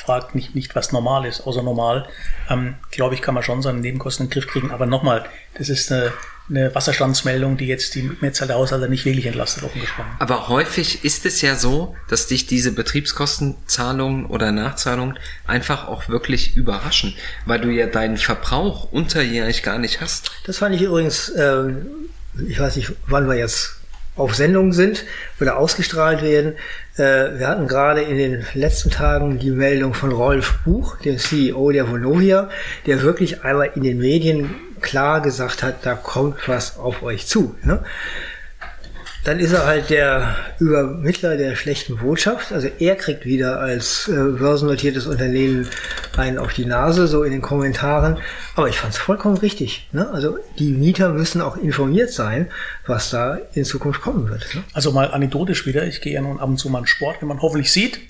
fragt 0.00 0.34
nicht, 0.34 0.54
nicht 0.54 0.74
was 0.74 0.92
normal 0.92 1.26
ist, 1.26 1.42
außer 1.46 1.62
normal, 1.62 2.08
ähm, 2.48 2.74
glaube 2.90 3.14
ich, 3.14 3.22
kann 3.22 3.34
man 3.34 3.42
schon 3.42 3.62
seine 3.62 3.80
Nebenkosten 3.80 4.26
in 4.26 4.30
den 4.30 4.34
Griff 4.34 4.46
kriegen. 4.46 4.70
Aber 4.70 4.86
nochmal, 4.86 5.24
das 5.54 5.68
ist 5.68 5.92
eine, 5.92 6.12
eine 6.48 6.74
Wasserstandsmeldung, 6.74 7.56
die 7.56 7.66
jetzt 7.66 7.94
die 7.94 8.10
Mehrzahl 8.20 8.48
der 8.48 8.56
Haushalte 8.56 8.88
nicht 8.88 9.04
wirklich 9.04 9.26
entlastet, 9.26 9.62
offen 9.62 9.80
gesprochen. 9.80 10.10
Aber 10.18 10.48
häufig 10.48 11.04
ist 11.04 11.26
es 11.26 11.40
ja 11.42 11.54
so, 11.54 11.94
dass 12.08 12.26
dich 12.26 12.46
diese 12.46 12.72
Betriebskostenzahlungen 12.72 14.26
oder 14.26 14.52
Nachzahlungen 14.52 15.18
einfach 15.46 15.86
auch 15.86 16.08
wirklich 16.08 16.56
überraschen, 16.56 17.14
weil 17.46 17.60
du 17.60 17.68
ja 17.68 17.86
deinen 17.86 18.16
Verbrauch 18.16 18.90
unterjährig 18.92 19.62
gar 19.62 19.78
nicht 19.78 20.00
hast. 20.00 20.32
Das 20.46 20.58
fand 20.58 20.74
ich 20.74 20.82
übrigens, 20.82 21.28
äh, 21.30 21.74
ich 22.48 22.58
weiß 22.58 22.76
nicht, 22.76 22.92
wann 23.06 23.28
wir 23.28 23.36
jetzt 23.36 23.79
auf 24.20 24.34
Sendung 24.34 24.72
sind 24.72 25.04
oder 25.40 25.56
ausgestrahlt 25.56 26.22
werden. 26.22 26.54
Äh, 26.96 27.38
wir 27.38 27.48
hatten 27.48 27.66
gerade 27.66 28.02
in 28.02 28.18
den 28.18 28.46
letzten 28.54 28.90
Tagen 28.90 29.38
die 29.38 29.50
Meldung 29.50 29.94
von 29.94 30.12
Rolf 30.12 30.58
Buch, 30.64 30.96
dem 30.98 31.18
CEO 31.18 31.70
der 31.72 31.90
Vonovia, 31.90 32.50
der 32.86 33.02
wirklich 33.02 33.42
einmal 33.44 33.72
in 33.74 33.82
den 33.82 33.98
Medien 33.98 34.54
klar 34.80 35.20
gesagt 35.20 35.62
hat, 35.62 35.84
da 35.84 35.94
kommt 35.94 36.48
was 36.48 36.78
auf 36.78 37.02
euch 37.02 37.26
zu. 37.26 37.54
Ne? 37.62 37.82
Dann 39.24 39.38
ist 39.38 39.52
er 39.52 39.66
halt 39.66 39.90
der 39.90 40.34
Übermittler 40.58 41.36
der 41.36 41.54
schlechten 41.54 41.98
Botschaft. 41.98 42.52
Also 42.52 42.68
er 42.78 42.96
kriegt 42.96 43.26
wieder 43.26 43.60
als 43.60 44.08
äh, 44.08 44.12
börsennotiertes 44.12 45.06
Unternehmen 45.06 45.68
einen 46.16 46.38
auf 46.38 46.54
die 46.54 46.64
Nase, 46.64 47.06
so 47.06 47.22
in 47.22 47.32
den 47.32 47.42
Kommentaren. 47.42 48.16
Aber 48.56 48.68
ich 48.68 48.78
fand 48.78 48.94
es 48.94 48.98
vollkommen 48.98 49.36
richtig. 49.36 49.88
Ne? 49.92 50.08
Also 50.10 50.38
die 50.58 50.72
Mieter 50.72 51.10
müssen 51.10 51.42
auch 51.42 51.58
informiert 51.58 52.10
sein, 52.10 52.48
was 52.86 53.10
da 53.10 53.38
in 53.52 53.66
Zukunft 53.66 54.00
kommen 54.00 54.30
wird. 54.30 54.54
Ne? 54.54 54.64
Also 54.72 54.90
mal 54.92 55.10
anekdotisch 55.10 55.66
wieder, 55.66 55.84
ich 55.84 56.00
gehe 56.00 56.14
ja 56.14 56.22
nun 56.22 56.40
ab 56.40 56.48
und 56.48 56.56
zu 56.56 56.70
mal 56.70 56.80
in 56.80 56.86
Sport, 56.86 57.20
wie 57.20 57.26
man 57.26 57.42
hoffentlich 57.42 57.70
sieht. 57.72 58.00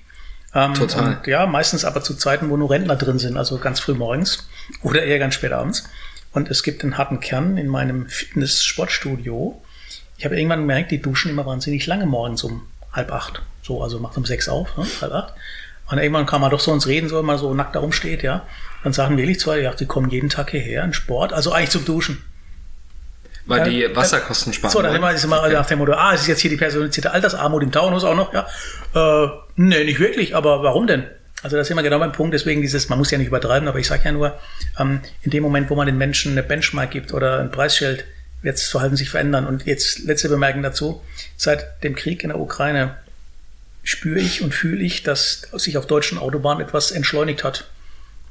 Ähm, 0.55 0.75
Total. 0.75 1.17
Und 1.17 1.27
ja, 1.27 1.47
meistens 1.47 1.85
aber 1.85 2.03
zu 2.03 2.15
Zeiten, 2.15 2.51
wo 2.51 2.57
nur 2.57 2.71
Rentner 2.71 2.97
drin 2.97 3.19
sind, 3.19 3.37
also 3.37 3.59
ganz 3.59 3.81
früh 3.81 3.95
morgens 3.95 4.49
oder 4.83 5.03
eher 5.03 5.19
ganz 5.19 5.35
spät 5.35 5.53
abends. 5.53 5.89
Und 6.33 6.51
es 6.51 6.63
gibt 6.63 6.85
einen 6.85 6.97
harten 6.99 7.19
Kern 7.19 7.57
in 7.57 7.67
meinem 7.67 8.09
Fitness-Sportstudio. 8.09 9.61
Ich 10.21 10.27
habe 10.27 10.37
irgendwann 10.37 10.61
gemerkt, 10.61 10.91
die 10.91 11.01
duschen 11.01 11.31
immer 11.31 11.47
wahnsinnig 11.47 11.87
lange 11.87 12.05
morgens 12.05 12.45
um 12.45 12.61
halb 12.93 13.11
acht. 13.11 13.41
So, 13.63 13.83
also 13.83 13.99
macht 14.01 14.19
um 14.19 14.27
sechs 14.27 14.51
auf, 14.51 14.77
ne? 14.77 14.85
halb 15.01 15.15
acht. 15.15 15.33
Und 15.91 15.97
irgendwann 15.97 16.27
kam 16.27 16.43
man 16.43 16.51
doch 16.51 16.61
so 16.61 16.75
ins 16.75 16.87
Reden, 16.87 17.09
so 17.09 17.17
wenn 17.17 17.25
man 17.25 17.39
so 17.39 17.55
nackt 17.55 17.75
da 17.75 17.81
rumsteht, 17.81 18.23
ja. 18.23 18.47
Dann 18.85 18.93
sagen 18.93 19.17
wirklich 19.17 19.41
zwei, 19.41 19.61
ja, 19.61 19.73
die 19.73 19.87
kommen 19.87 20.11
jeden 20.11 20.29
Tag 20.29 20.51
hierher 20.51 20.85
in 20.85 20.93
Sport, 20.93 21.33
also 21.33 21.53
eigentlich 21.53 21.71
zum 21.71 21.87
Duschen. 21.87 22.23
Weil 23.47 23.61
Ja, 23.61 23.89
die 23.89 23.97
Wasserkosten 23.97 24.53
sparen. 24.53 24.71
So, 24.71 24.83
dann 24.83 24.95
immer 24.95 25.11
ist 25.11 25.25
immer 25.25 25.49
nach 25.49 25.65
dem 25.65 25.79
Motto, 25.79 25.95
ah, 25.95 26.13
es 26.13 26.21
ist 26.21 26.27
jetzt 26.27 26.41
hier 26.41 26.51
die 26.51 26.59
personifizierte 26.59 27.13
Altersarmut 27.13 27.63
im 27.63 27.73
Taunus 27.73 28.05
auch 28.05 28.15
noch, 28.15 28.35
ja. 28.35 28.47
Äh, 28.95 29.29
nee, 29.57 29.85
nicht 29.85 30.01
wirklich, 30.01 30.37
aber 30.37 30.63
warum 30.63 30.87
denn? 30.87 31.07
Also 31.43 31.57
das 31.57 31.67
ist 31.67 31.71
immer 31.71 31.83
genau 31.83 31.99
mein 31.99 32.13
Punkt, 32.13 32.35
deswegen 32.35 32.61
dieses, 32.61 32.91
man 32.91 32.99
muss 32.99 33.11
ja 33.11 33.17
nicht 33.17 33.29
übertreiben, 33.29 33.71
aber 33.71 33.79
ich 33.79 33.87
sage 33.87 34.03
ja 34.05 34.13
nur, 34.13 34.39
ähm, 34.79 35.01
in 35.23 35.31
dem 35.31 35.43
Moment, 35.43 35.71
wo 35.71 35.77
man 35.77 35.87
den 35.87 35.97
Menschen 35.97 36.33
eine 36.33 36.43
Benchmark 36.43 36.91
gibt 36.91 37.15
oder 37.15 37.41
ein 37.41 37.51
Preisschild, 37.51 38.05
wird 38.43 38.57
das 38.57 38.69
Verhalten 38.69 38.97
sich 38.97 39.11
verändern. 39.11 39.47
Und 39.47 39.67
jetzt 39.67 40.01
letzte 40.01 40.29
Bemerkung 40.29 40.63
dazu, 40.63 41.03
seit 41.37 41.83
dem 41.83 41.95
Krieg 41.95 42.23
in 42.23 42.31
der 42.31 42.41
Ukraine 42.41 42.97
spüre 43.83 44.21
ich 44.21 44.43
und 44.43 44.55
fühle 44.55 44.83
ich, 44.83 45.03
dass 45.03 45.43
sich 45.53 45.77
auf 45.77 45.87
deutschen 45.87 46.19
Autobahnen 46.19 46.67
etwas 46.67 46.91
entschleunigt 46.91 47.45
hat. 47.45 47.67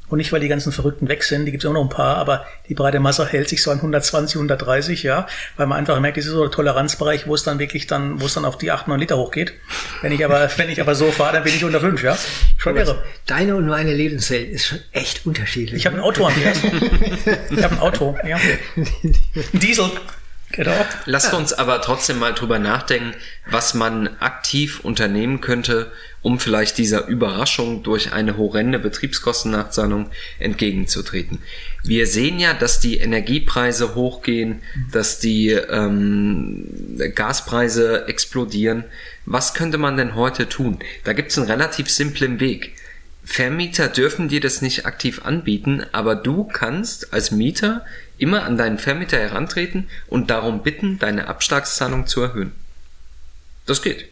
Und 0.09 0.17
nicht, 0.17 0.31
weil 0.31 0.39
die 0.39 0.47
ganzen 0.47 0.71
Verrückten 0.71 1.07
weg 1.07 1.23
sind, 1.23 1.45
die 1.45 1.51
gibt 1.51 1.63
es 1.63 1.69
auch 1.69 1.73
noch 1.73 1.83
ein 1.83 1.89
paar, 1.89 2.17
aber 2.17 2.45
die 2.67 2.73
breite 2.73 2.99
Masse 2.99 3.27
hält 3.27 3.47
sich 3.47 3.61
so 3.61 3.71
an 3.71 3.77
120, 3.77 4.37
130, 4.37 5.03
ja, 5.03 5.27
weil 5.55 5.67
man 5.67 5.77
einfach 5.77 5.99
merkt, 5.99 6.17
das 6.17 6.25
ist 6.25 6.31
so 6.31 6.41
der 6.41 6.51
Toleranzbereich, 6.51 7.27
wo 7.27 7.35
es 7.35 7.43
dann 7.43 7.59
wirklich 7.59 7.87
dann, 7.87 8.19
wo 8.19 8.25
es 8.25 8.33
dann 8.33 8.45
auf 8.45 8.57
die 8.57 8.71
8, 8.71 8.87
9 8.87 8.99
Liter 8.99 9.17
hochgeht. 9.17 9.53
Wenn 10.01 10.11
ich 10.11 10.25
aber, 10.25 10.49
wenn 10.57 10.69
ich 10.69 10.81
aber 10.81 10.95
so 10.95 11.11
fahre, 11.11 11.33
dann 11.33 11.43
bin 11.43 11.53
ich 11.53 11.63
unter 11.63 11.79
5, 11.79 12.03
ja. 12.03 12.17
Schon 12.57 12.75
irre. 12.75 13.03
Deine 13.25 13.55
und 13.55 13.67
meine 13.67 13.93
Lebenswelt 13.93 14.49
ist 14.49 14.65
schon 14.67 14.79
echt 14.91 15.25
unterschiedlich. 15.25 15.79
Ich 15.79 15.85
habe 15.85 15.97
ein 15.97 16.01
Auto, 16.01 16.25
Andreas. 16.25 16.59
Ich 17.51 17.63
habe 17.63 17.75
ein 17.75 17.79
Auto, 17.79 18.17
ja. 18.27 18.37
Ein 18.75 19.59
Diesel. 19.59 19.89
Genau. 20.51 20.73
Lasst 21.05 21.33
uns 21.33 21.53
aber 21.53 21.79
trotzdem 21.81 22.17
mal 22.17 22.33
drüber 22.33 22.57
nachdenken, 22.57 23.13
was 23.49 23.75
man 23.75 24.07
aktiv 24.19 24.79
unternehmen 24.79 25.41
könnte, 25.41 25.91
um 26.21 26.39
vielleicht 26.39 26.77
dieser 26.77 27.07
Überraschung 27.07 27.83
durch 27.83 28.13
eine 28.13 28.35
horrende 28.35 28.79
Betriebskostennachzahlung 28.79 30.09
entgegenzutreten. 30.39 31.39
Wir 31.83 32.07
sehen 32.07 32.39
ja, 32.39 32.53
dass 32.53 32.79
die 32.79 32.97
Energiepreise 32.97 33.93
hochgehen, 33.93 34.61
dass 34.91 35.19
die 35.19 35.49
ähm, 35.49 36.65
Gaspreise 37.13 38.07
explodieren. 38.07 38.85
Was 39.25 39.53
könnte 39.53 39.77
man 39.77 39.97
denn 39.97 40.15
heute 40.15 40.49
tun? 40.49 40.79
Da 41.03 41.13
gibt 41.13 41.31
es 41.31 41.37
einen 41.37 41.47
relativ 41.47 41.89
simplen 41.89 42.39
Weg. 42.39 42.73
Vermieter 43.23 43.87
dürfen 43.87 44.27
dir 44.27 44.41
das 44.41 44.63
nicht 44.63 44.87
aktiv 44.87 45.21
anbieten, 45.23 45.85
aber 45.91 46.15
du 46.15 46.45
kannst 46.45 47.13
als 47.13 47.29
Mieter 47.29 47.85
immer 48.19 48.43
an 48.43 48.57
deinen 48.57 48.77
Vermieter 48.77 49.17
herantreten 49.17 49.89
und 50.07 50.29
darum 50.29 50.63
bitten, 50.63 50.99
deine 50.99 51.27
Abschlagszahlung 51.27 52.07
zu 52.07 52.21
erhöhen. 52.21 52.53
Das 53.65 53.81
geht. 53.81 54.09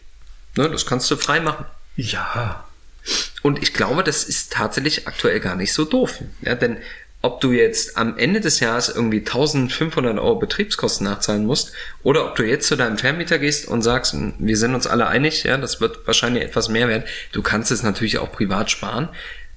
Ne, 0.56 0.70
das 0.70 0.86
kannst 0.86 1.10
du 1.12 1.16
frei 1.16 1.40
machen. 1.40 1.66
Ja. 1.96 2.66
Und 3.42 3.62
ich 3.62 3.74
glaube, 3.74 4.04
das 4.04 4.24
ist 4.24 4.52
tatsächlich 4.52 5.08
aktuell 5.08 5.40
gar 5.40 5.56
nicht 5.56 5.74
so 5.74 5.86
doof. 5.86 6.20
Ja, 6.42 6.56
denn 6.56 6.78
ob 7.22 7.42
du 7.42 7.52
jetzt 7.52 7.98
am 7.98 8.18
Ende 8.18 8.42
des 8.42 8.60
Jahres 8.60 8.90
irgendwie 8.90 9.20
1500 9.20 10.20
Euro 10.20 10.36
Betriebskosten 10.36 11.06
nachzahlen 11.06 11.46
musst 11.46 11.74
oder 12.04 12.26
ob 12.26 12.36
du 12.36 12.44
jetzt 12.44 12.68
zu 12.68 12.76
deinem 12.76 12.98
Vermieter 12.98 13.40
gehst 13.40 13.68
und 13.68 13.82
sagst, 13.82 14.14
"Hm, 14.14 14.36
wir 14.38 14.56
sind 14.58 14.76
uns 14.76 14.86
alle 14.86 15.08
einig, 15.08 15.44
ja, 15.44 15.58
das 15.58 15.82
wird 15.82 16.06
wahrscheinlich 16.06 16.44
etwas 16.44 16.70
mehr 16.70 16.88
werden. 16.88 17.04
Du 17.32 17.42
kannst 17.42 17.72
es 17.72 17.82
natürlich 17.82 18.20
auch 18.20 18.32
privat 18.32 18.70
sparen, 18.70 19.10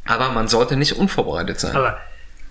aber 0.05 0.31
man 0.31 0.49
sollte 0.49 0.77
nicht 0.77 0.97
unvorbereitet 0.97 1.61
sein. 1.61 1.77
Aber, 1.77 2.01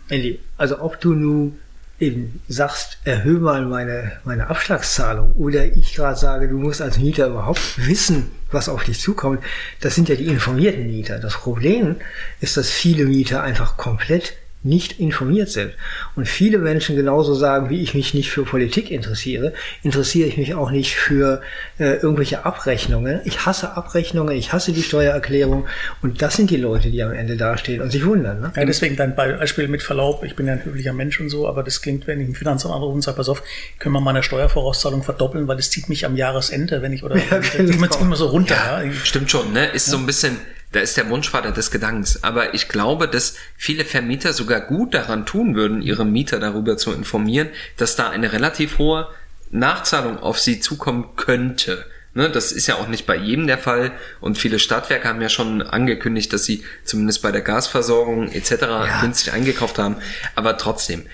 Andy, 0.10 0.40
also 0.58 0.80
ob 0.80 1.02
du 1.02 1.14
nun 1.14 1.60
eben 2.00 2.42
sagst, 2.48 2.98
erhöhe 3.04 3.40
mal 3.40 3.66
meine, 3.66 4.14
meine 4.24 4.48
Abschlagszahlung 4.48 5.34
oder 5.34 5.66
ich 5.66 5.94
gerade 5.96 6.18
sage, 6.18 6.48
du 6.48 6.58
musst 6.58 6.82
als 6.82 6.98
Mieter 6.98 7.28
überhaupt 7.28 7.88
wissen, 7.88 8.32
was 8.52 8.70
auf 8.70 8.84
dich 8.84 9.00
zukommt, 9.00 9.44
das 9.82 9.96
sind 9.96 10.10
ja 10.10 10.16
die 10.16 10.28
informierten 10.28 10.88
Mieter. 10.88 11.20
Das 11.20 11.36
Problem 11.36 11.98
ist, 12.42 12.58
dass 12.58 12.70
viele 12.70 13.06
Mieter 13.06 13.44
einfach 13.44 13.78
komplett 13.78 14.34
nicht 14.62 15.00
informiert 15.00 15.50
sind. 15.50 15.72
Und 16.16 16.28
viele 16.28 16.58
Menschen 16.58 16.96
genauso 16.96 17.34
sagen, 17.34 17.70
wie 17.70 17.82
ich 17.82 17.94
mich 17.94 18.14
nicht 18.14 18.30
für 18.30 18.44
Politik 18.44 18.92
interessiere, 18.92 19.54
interessiere 19.84 20.28
ich 20.28 20.38
mich 20.38 20.54
auch 20.54 20.70
nicht 20.72 20.96
für 20.96 21.42
äh, 21.78 21.96
irgendwelche 21.96 22.46
Abrechnungen. 22.46 23.22
Ich 23.24 23.46
hasse 23.46 23.78
Abrechnungen, 23.78 24.36
ich 24.36 24.52
hasse 24.52 24.74
die 24.74 24.84
Steuererklärung 24.84 25.66
und 26.02 26.22
das 26.22 26.36
sind 26.36 26.50
die 26.50 26.58
Leute, 26.58 26.92
die 26.92 27.02
am 27.04 27.14
Ende 27.14 27.38
dastehen 27.38 27.82
und 27.82 27.92
sich 27.92 28.06
wundern. 28.06 28.42
Ne? 28.42 28.52
Ja, 28.56 28.66
deswegen 28.66 28.98
dein 28.98 29.16
Beispiel 29.16 29.70
mit 29.70 29.82
Verlaub, 29.82 30.24
ich 30.24 30.36
bin 30.36 30.48
ja 30.48 30.54
ein 30.54 30.66
höflicher 30.66 30.94
Mensch 30.94 31.20
und 31.22 31.30
so, 31.30 31.48
aber 31.48 31.64
das 31.64 31.82
klingt, 31.82 32.06
wenn 32.08 32.20
ich 32.20 32.26
einen 32.26 32.36
Finanzamt 32.36 32.76
anrufe 32.76 32.96
und 32.96 33.02
sage, 33.02 33.16
pass 33.16 33.30
auf, 33.30 33.44
können 33.80 33.94
wir 33.94 34.02
meine 34.02 34.24
Steuervorauszahlung 34.24 35.04
verdoppeln, 35.04 35.48
weil 35.48 35.58
es 35.58 35.70
zieht 35.72 35.88
mich 35.88 36.06
am 36.06 36.18
Jahresende, 36.18 36.82
wenn 36.82 36.92
ich, 36.92 37.04
oder 37.04 37.16
Ja, 37.32 37.40
die 37.40 37.58
immer, 37.58 37.88
genau. 37.88 38.02
immer 38.02 38.16
so 38.16 38.28
runter. 38.28 38.56
Ja. 38.56 38.92
Stimmt 39.04 39.32
schon, 39.32 39.54
ne? 39.54 39.68
Ist 39.68 39.86
so 39.86 39.98
ein 39.98 40.06
bisschen, 40.06 40.38
da 40.72 40.80
ist 40.80 40.98
der 40.98 41.10
Wunschvater 41.10 41.52
des 41.52 41.72
Gedankens. 41.72 42.24
Aber 42.24 42.54
ich 42.54 42.70
glaube, 42.70 43.08
dass 43.08 43.36
viele 43.58 43.86
Vermieter 43.86 44.34
sogar 44.34 44.62
gut 44.62 44.94
daran 44.94 45.26
tun 45.26 45.56
würden, 45.56 45.82
ihre 45.82 46.06
Mieter 46.06 46.40
darüber 46.40 46.78
zu 46.78 46.94
informieren, 46.94 47.50
dass 47.78 47.96
da 47.96 48.10
eine 48.10 48.32
relativ 48.34 48.78
hohe 48.78 49.08
Nachzahlung 49.52 50.20
auf 50.20 50.40
sie 50.40 50.60
zukommen 50.60 51.16
könnte. 51.16 51.86
Ne, 52.16 52.30
das 52.30 52.52
ist 52.52 52.66
ja 52.66 52.76
auch 52.76 52.88
nicht 52.88 53.06
bei 53.06 53.16
jedem 53.16 53.46
der 53.46 53.60
Fall 53.60 53.92
und 54.20 54.38
viele 54.38 54.58
Stadtwerke 54.58 55.08
haben 55.08 55.22
ja 55.22 55.30
schon 55.30 55.62
angekündigt, 55.62 56.34
dass 56.34 56.44
sie 56.44 56.64
zumindest 56.84 57.22
bei 57.22 57.32
der 57.32 57.42
Gasversorgung 57.42 58.32
etc. 58.32 58.66
günstig 59.02 59.32
eingekauft 59.32 59.78
haben. 59.78 59.98
Aber 60.36 60.58
trotzdem. 60.58 61.06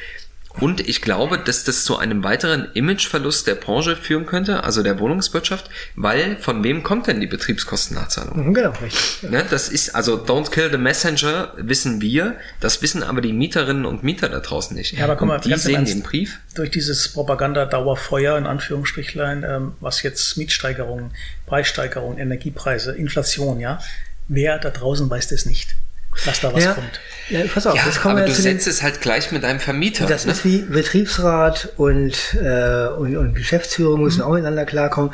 Und 0.62 0.88
ich 0.88 1.02
glaube, 1.02 1.38
dass 1.38 1.64
das 1.64 1.84
zu 1.84 1.98
einem 1.98 2.24
weiteren 2.24 2.70
Imageverlust 2.74 3.48
der 3.48 3.56
Branche 3.56 3.96
führen 3.96 4.26
könnte, 4.26 4.64
also 4.64 4.84
der 4.84 5.00
Wohnungswirtschaft, 5.00 5.70
weil 5.96 6.38
von 6.38 6.64
wem 6.64 6.84
kommt 6.84 7.08
denn 7.08 7.20
die 7.20 7.28
Betriebskostennachzahlung? 7.28 8.48
Mhm, 8.48 8.54
Genau, 8.54 8.72
richtig. 8.82 9.30
Ne, 9.30 9.46
das 9.50 9.70
ist, 9.70 9.96
also 9.96 10.16
don't 10.16 10.50
kill 10.52 10.70
the 10.72 10.78
messenger, 10.78 11.52
wissen 11.58 12.00
wir, 12.02 12.36
das 12.62 12.82
wissen 12.82 13.04
aber 13.04 13.22
die 13.22 13.34
Mieterinnen 13.34 13.86
und 13.86 14.04
Mieter 14.04 14.30
da 14.30 14.40
draußen 14.40 14.76
nicht. 14.76 14.94
Ja, 14.94 15.04
aber 15.06 15.16
guck 15.18 15.28
mal, 15.28 15.36
und 15.36 15.46
die 15.46 15.54
sehen 15.56 15.76
Ernst. 15.76 15.94
den 15.94 16.04
Brief. 16.04 16.40
Durch 16.56 16.72
dieses 16.72 17.10
Propaganda-Dauerfeuer, 17.10 18.38
in 18.38 18.46
Anführungsstrichlein, 18.46 19.44
ähm, 19.44 19.74
was 19.82 20.04
jetzt 20.04 20.38
Mietsteigerungen, 20.38 21.12
Preissteigerungen, 21.46 22.18
Energiepreise, 22.18 22.94
Inflation, 22.94 23.60
ja, 23.60 23.80
wer 24.28 24.58
da 24.60 24.70
draußen 24.70 25.10
weiß 25.10 25.28
das 25.30 25.46
nicht, 25.46 25.76
dass 26.24 26.40
da 26.42 26.54
was 26.54 26.64
ja, 26.64 26.74
kommt. 26.74 27.00
ja, 27.30 27.42
pass 27.54 27.68
auf, 27.68 27.76
Ja, 27.76 27.86
jetzt 27.86 28.02
kommen 28.02 28.18
aber 28.18 28.26
wir 28.26 28.28
du 28.28 28.34
zu 28.34 28.42
den, 28.42 28.54
setzt 28.54 28.68
es 28.68 28.84
halt 28.84 29.02
gleich 29.02 29.32
mit 29.32 29.44
einem 29.44 29.60
Vermieter. 29.60 30.06
Das 30.06 30.26
ne? 30.26 30.32
ist 30.32 30.46
wie 30.46 30.60
Betriebsrat 30.60 31.70
und, 31.78 32.36
äh, 32.36 32.88
und, 32.88 33.18
und 33.18 33.36
Geschäftsführung 33.36 34.02
müssen 34.02 34.22
auch 34.22 34.32
miteinander 34.32 34.66
klarkommen. 34.66 35.12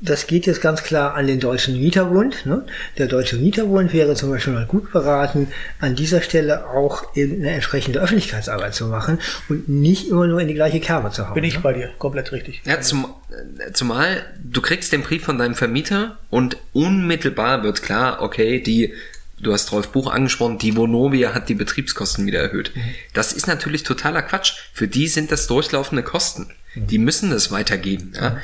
Das 0.00 0.28
geht 0.28 0.46
jetzt 0.46 0.60
ganz 0.60 0.84
klar 0.84 1.14
an 1.14 1.26
den 1.26 1.40
Deutschen 1.40 1.74
Mieterbund. 1.74 2.46
Ne? 2.46 2.64
Der 2.98 3.08
Deutsche 3.08 3.36
Mieterbund 3.36 3.92
wäre 3.92 4.14
zum 4.14 4.30
Beispiel 4.30 4.52
mal 4.52 4.64
gut 4.64 4.92
beraten, 4.92 5.48
an 5.80 5.96
dieser 5.96 6.22
Stelle 6.22 6.68
auch 6.68 7.04
eine 7.16 7.50
entsprechende 7.50 8.00
Öffentlichkeitsarbeit 8.00 8.74
zu 8.76 8.86
machen 8.86 9.18
und 9.48 9.68
nicht 9.68 10.08
immer 10.08 10.28
nur 10.28 10.40
in 10.40 10.46
die 10.46 10.54
gleiche 10.54 10.78
Kerbe 10.78 11.10
zu 11.10 11.26
hauen. 11.26 11.34
Bin 11.34 11.42
ich 11.42 11.54
ne? 11.54 11.60
bei 11.62 11.72
dir, 11.72 11.90
komplett 11.98 12.30
richtig. 12.30 12.62
Ja, 12.64 12.80
zum, 12.80 13.12
äh, 13.58 13.72
zumal 13.72 14.22
du 14.40 14.62
kriegst 14.62 14.92
den 14.92 15.02
Brief 15.02 15.24
von 15.24 15.36
deinem 15.36 15.56
Vermieter 15.56 16.16
und 16.30 16.58
unmittelbar 16.72 17.64
wird 17.64 17.82
klar, 17.82 18.22
okay, 18.22 18.60
die, 18.60 18.94
du 19.42 19.52
hast 19.52 19.70
Rolf 19.72 19.88
Buch 19.88 20.10
angesprochen, 20.10 20.58
die 20.58 20.76
Vonovia 20.76 21.34
hat 21.34 21.48
die 21.48 21.54
Betriebskosten 21.54 22.26
wieder 22.26 22.40
erhöht. 22.40 22.72
Mhm. 22.74 22.80
Das 23.12 23.32
ist 23.32 23.46
natürlich 23.46 23.82
totaler 23.82 24.22
Quatsch. 24.22 24.54
Für 24.72 24.88
die 24.88 25.08
sind 25.08 25.32
das 25.32 25.46
durchlaufende 25.46 26.02
Kosten. 26.02 26.48
Mhm. 26.74 26.86
Die 26.86 26.98
müssen 26.98 27.30
das 27.30 27.50
weitergeben. 27.50 28.12
Ja? 28.14 28.38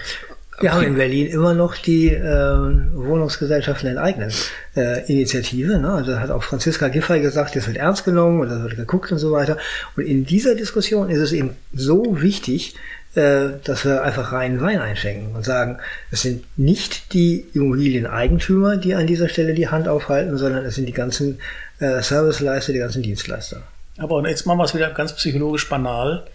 Wir 0.60 0.72
haben 0.72 0.82
in 0.82 0.96
Berlin 0.96 1.28
immer 1.28 1.54
noch 1.54 1.76
die 1.76 2.08
äh, 2.08 2.20
Wohnungsgesellschaften 2.20 3.90
enteignen 3.90 4.32
äh, 4.76 5.06
Initiative. 5.06 5.78
Ne? 5.78 5.88
Also 5.88 6.18
hat 6.18 6.30
auch 6.30 6.42
Franziska 6.42 6.88
Giffey 6.88 7.20
gesagt, 7.20 7.54
das 7.54 7.68
wird 7.68 7.76
ernst 7.76 8.04
genommen 8.04 8.40
und 8.40 8.48
das 8.48 8.62
wird 8.62 8.76
geguckt 8.76 9.12
und 9.12 9.18
so 9.18 9.30
weiter. 9.30 9.56
Und 9.96 10.04
in 10.04 10.24
dieser 10.24 10.56
Diskussion 10.56 11.10
ist 11.10 11.20
es 11.20 11.32
eben 11.32 11.54
so 11.72 12.20
wichtig, 12.20 12.74
dass 13.14 13.84
wir 13.84 14.02
einfach 14.02 14.32
reinen 14.32 14.60
Wein 14.60 14.80
einschenken 14.80 15.34
und 15.34 15.44
sagen, 15.44 15.78
es 16.10 16.22
sind 16.22 16.44
nicht 16.56 17.12
die 17.14 17.46
Immobilieneigentümer, 17.54 18.76
die 18.76 18.94
an 18.94 19.06
dieser 19.06 19.28
Stelle 19.28 19.54
die 19.54 19.68
Hand 19.68 19.88
aufhalten, 19.88 20.36
sondern 20.38 20.64
es 20.64 20.76
sind 20.76 20.86
die 20.86 20.92
ganzen 20.92 21.40
äh, 21.80 22.02
Serviceleister, 22.02 22.72
die 22.72 22.78
ganzen 22.78 23.02
Dienstleister. 23.02 23.62
Aber 23.96 24.16
und 24.16 24.26
jetzt 24.26 24.46
machen 24.46 24.58
wir 24.58 24.64
es 24.64 24.74
wieder 24.74 24.90
ganz 24.90 25.14
psychologisch 25.14 25.68
banal. 25.68 26.26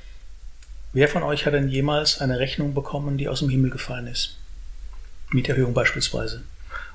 Wer 0.92 1.08
von 1.08 1.24
euch 1.24 1.46
hat 1.46 1.54
denn 1.54 1.70
jemals 1.70 2.20
eine 2.20 2.40
Rechnung 2.40 2.74
bekommen, 2.74 3.18
die 3.18 3.30
aus 3.30 3.40
dem 3.40 3.50
Himmel 3.50 3.70
gefallen 3.70 4.08
ist? 4.08 4.38
Mieterhöhung 5.32 5.74
beispielsweise. 5.74 6.44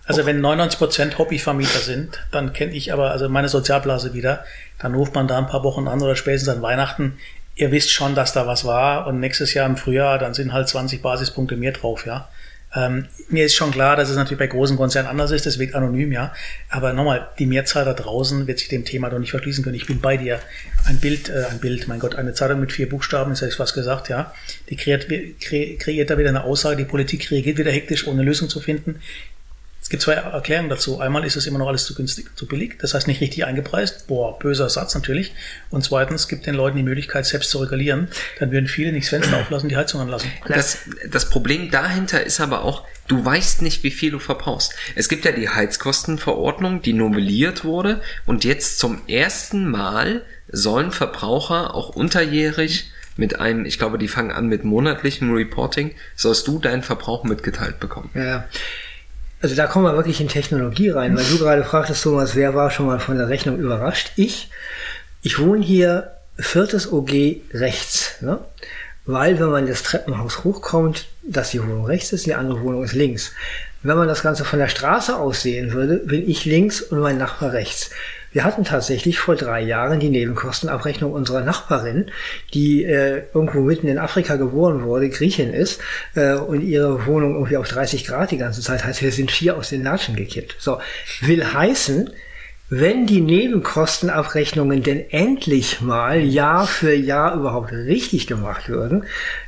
Also 0.09 0.25
wenn 0.25 0.41
99% 0.41 1.19
Hobbyvermieter 1.19 1.81
sind, 1.81 2.19
dann 2.31 2.55
kenne 2.55 2.73
ich 2.73 2.93
aber 2.95 3.11
also 3.11 3.29
meine 3.29 3.51
Sozialblase 3.51 4.15
wieder, 4.15 4.45
dann 4.79 4.95
ruft 4.95 5.15
man 5.15 5.29
da 5.29 5.37
ein 5.37 5.49
paar 5.49 5.65
Wochen 5.65 5.87
an 5.87 6.01
oder 6.01 6.17
spätestens 6.17 6.49
an 6.49 6.63
Weihnachten. 6.63 7.19
Ihr 7.59 7.73
wisst 7.73 7.91
schon, 7.91 8.15
dass 8.15 8.33
da 8.33 8.47
was 8.47 8.65
war 8.65 9.09
und 9.09 9.19
nächstes 9.19 9.53
Jahr 9.53 9.67
im 9.67 9.77
Frühjahr, 9.77 10.19
dann 10.19 10.33
sind 10.33 10.53
halt 10.53 10.69
20 10.69 11.03
Basispunkte 11.03 11.57
mehr 11.57 11.73
drauf, 11.73 12.07
ja. 12.07 12.29
Ähm, 12.73 13.07
mir 13.31 13.47
ist 13.47 13.57
schon 13.57 13.73
klar, 13.73 13.97
dass 13.97 14.11
es 14.11 14.17
natürlich 14.17 14.39
bei 14.39 14.47
großen 14.47 14.77
Konzernen 14.77 15.09
anders 15.09 15.33
ist, 15.33 15.59
wirkt 15.59 15.75
anonym, 15.75 16.13
ja. 16.13 16.33
Aber 16.69 16.93
nochmal, 16.93 17.29
die 17.41 17.47
Mehrzahl 17.47 17.85
da 17.85 17.95
draußen 17.95 18.47
wird 18.47 18.61
sich 18.61 18.69
dem 18.69 18.85
Thema 18.85 19.11
doch 19.11 19.19
nicht 19.19 19.33
verschließen 19.33 19.65
können. 19.65 19.75
Ich 19.75 19.87
bin 19.87 20.01
bei 20.01 20.17
dir. 20.17 20.39
Ein 20.85 20.99
Bild, 21.01 21.31
äh, 21.31 21.47
ein 21.51 21.59
Bild, 21.59 21.89
mein 21.89 21.99
Gott, 21.99 22.15
eine 22.15 22.33
Zeitung 22.33 22.61
mit 22.61 22.71
vier 22.71 22.89
Buchstaben, 22.89 23.35
hätte 23.35 23.49
ich 23.49 23.59
was 23.59 23.75
gesagt, 23.75 24.09
ja. 24.09 24.33
Die 24.69 24.77
kreiert, 24.77 25.09
kre, 25.09 25.77
kreiert 25.79 26.11
da 26.11 26.19
wieder 26.19 26.29
eine 26.29 26.45
Aussage, 26.45 26.77
die 26.77 26.85
Politik 26.85 27.29
reagiert 27.33 27.59
wieder 27.59 27.73
hektisch, 27.73 28.07
ohne 28.07 28.23
Lösung 28.23 28.49
zu 28.49 28.61
finden. 28.61 29.01
Es 29.89 29.91
gibt 29.91 30.03
zwei 30.03 30.17
Erklärungen 30.17 30.69
dazu. 30.69 31.01
Einmal 31.01 31.25
ist 31.25 31.37
es 31.37 31.47
immer 31.47 31.59
noch 31.59 31.69
alles 31.69 31.87
zu 31.87 31.95
günstig, 31.95 32.37
zu 32.37 32.45
billig, 32.45 32.79
das 32.79 32.93
heißt 32.93 33.07
nicht 33.07 33.23
richtig 33.23 33.47
eingepreist. 33.47 34.07
Boah, 34.07 34.39
böser 34.39 34.69
Satz 34.69 34.95
natürlich. 34.95 35.33
Und 35.71 35.83
zweitens 35.83 36.29
gibt 36.29 36.45
den 36.45 36.55
Leuten 36.55 36.77
die 36.77 36.83
Möglichkeit, 36.83 37.25
selbst 37.25 37.49
zu 37.49 37.57
regulieren. 37.57 38.09
Dann 38.39 38.53
würden 38.53 38.67
viele 38.67 38.93
nicht 38.93 39.05
das 39.05 39.09
Fenster 39.09 39.39
auflassen, 39.41 39.71
die 39.71 39.79
Heizung 39.79 40.03
anlassen. 40.03 40.31
Das, 40.47 40.81
das 41.11 41.31
Problem 41.31 41.71
dahinter 41.71 42.23
ist 42.23 42.39
aber 42.39 42.65
auch, 42.65 42.85
du 43.07 43.25
weißt 43.25 43.63
nicht, 43.63 43.83
wie 43.83 43.91
viel 43.91 44.11
du 44.11 44.19
verbrauchst. 44.19 44.75
Es 44.95 45.09
gibt 45.09 45.25
ja 45.25 45.33
die 45.33 45.49
Heizkostenverordnung, 45.49 46.83
die 46.83 46.93
novelliert 46.93 47.65
wurde 47.65 48.03
und 48.27 48.45
jetzt 48.45 48.79
zum 48.79 49.01
ersten 49.09 49.71
Mal 49.71 50.23
sollen 50.49 50.91
Verbraucher 50.91 51.75
auch 51.75 51.89
unterjährig 51.97 52.93
mit 53.17 53.41
einem, 53.41 53.65
ich 53.65 53.79
glaube, 53.79 53.97
die 53.97 54.09
fangen 54.09 54.33
an 54.33 54.49
mit 54.49 54.65
monatlichem 54.65 55.33
Reporting, 55.33 55.95
sollst 56.15 56.47
du 56.47 56.59
deinen 56.59 56.83
Verbrauch 56.83 57.25
mitgeteilt 57.25 57.81
bekommen. 57.81 58.11
Ja. 58.13 58.47
Also 59.41 59.55
da 59.55 59.67
kommen 59.67 59.85
wir 59.85 59.97
wirklich 59.97 60.21
in 60.21 60.29
Technologie 60.29 60.91
rein, 60.91 61.17
weil 61.17 61.25
du 61.25 61.39
gerade 61.39 61.65
fragtest, 61.65 62.03
Thomas, 62.03 62.35
wer 62.35 62.55
war 62.55 62.71
schon 62.71 62.87
mal 62.87 62.99
von 62.99 63.19
der 63.19 63.29
Rechnung 63.29 63.59
überrascht? 63.59 64.13
Ich. 64.17 64.51
Ich 65.23 65.39
wohne 65.39 65.65
hier 65.65 66.13
viertes 66.39 66.93
OG 66.93 67.11
rechts, 67.53 68.17
ne? 68.21 68.41
weil 69.07 69.41
wenn 69.41 69.49
man 69.49 69.67
das 69.67 69.83
Treppenhaus 69.83 70.45
hochkommt, 70.45 71.07
dass 71.23 71.51
die 71.51 71.63
Wohnung 71.63 71.87
rechts 71.87 72.13
ist, 72.13 72.27
die 72.27 72.35
andere 72.35 72.61
Wohnung 72.63 72.85
ist 72.85 72.93
links. 72.93 73.33
Wenn 73.89 73.97
man 73.97 74.07
das 74.07 74.23
Ganze 74.23 74.45
von 74.45 74.59
der 74.59 74.69
Straße 74.69 75.17
aus 75.17 75.41
sehen 75.41 75.73
würde, 75.73 75.97
bin 75.97 76.29
ich 76.29 76.45
links 76.45 76.83
und 76.83 77.01
mein 77.01 77.17
Nachbar 77.17 77.55
rechts. 77.55 77.89
Wir 78.33 78.45
hatten 78.45 78.63
tatsächlich 78.65 79.19
vor 79.19 79.35
drei 79.35 79.63
Jahren 79.63 79.99
die 79.99 80.11
Nebenkostenabrechnung 80.11 81.11
unserer 81.11 81.41
Nachbarin, 81.41 82.11
die 82.53 82.85
äh, 82.85 83.23
irgendwo 83.33 83.61
mitten 83.61 83.89
in 83.89 83.97
Afrika 83.97 84.37
geboren 84.37 84.83
wurde, 84.83 85.09
Griechin 85.09 85.55
ist 85.55 85.81
äh, 86.15 86.35
und 86.35 86.61
ihre 86.61 87.07
Wohnung 87.07 87.33
irgendwie 87.33 87.57
auf 87.57 87.67
30 87.67 88.07
Grad 88.07 88.31
die 88.31 88.37
ganze 88.37 88.61
Zeit 88.61 88.85
heißt, 88.85 89.01
wir 89.01 89.11
sind 89.11 89.31
vier 89.31 89.57
aus 89.57 89.71
den 89.71 89.85
Latschen 89.85 90.17
gekippt. 90.17 90.57
So, 90.59 90.83
will 91.23 91.51
heißen, 91.51 92.11
wenn 92.71 93.07
die 93.07 93.23
Nebenkostenabrechnungen 93.23 94.83
denn 94.83 95.09
endlich 95.11 95.81
mal 95.81 96.21
Jahr 96.21 96.67
für 96.67 96.95
Jahr 96.95 97.35
überhaupt 97.35 97.73
richtig 97.73 98.27
gemacht 98.27 98.69
würden, 98.69 99.05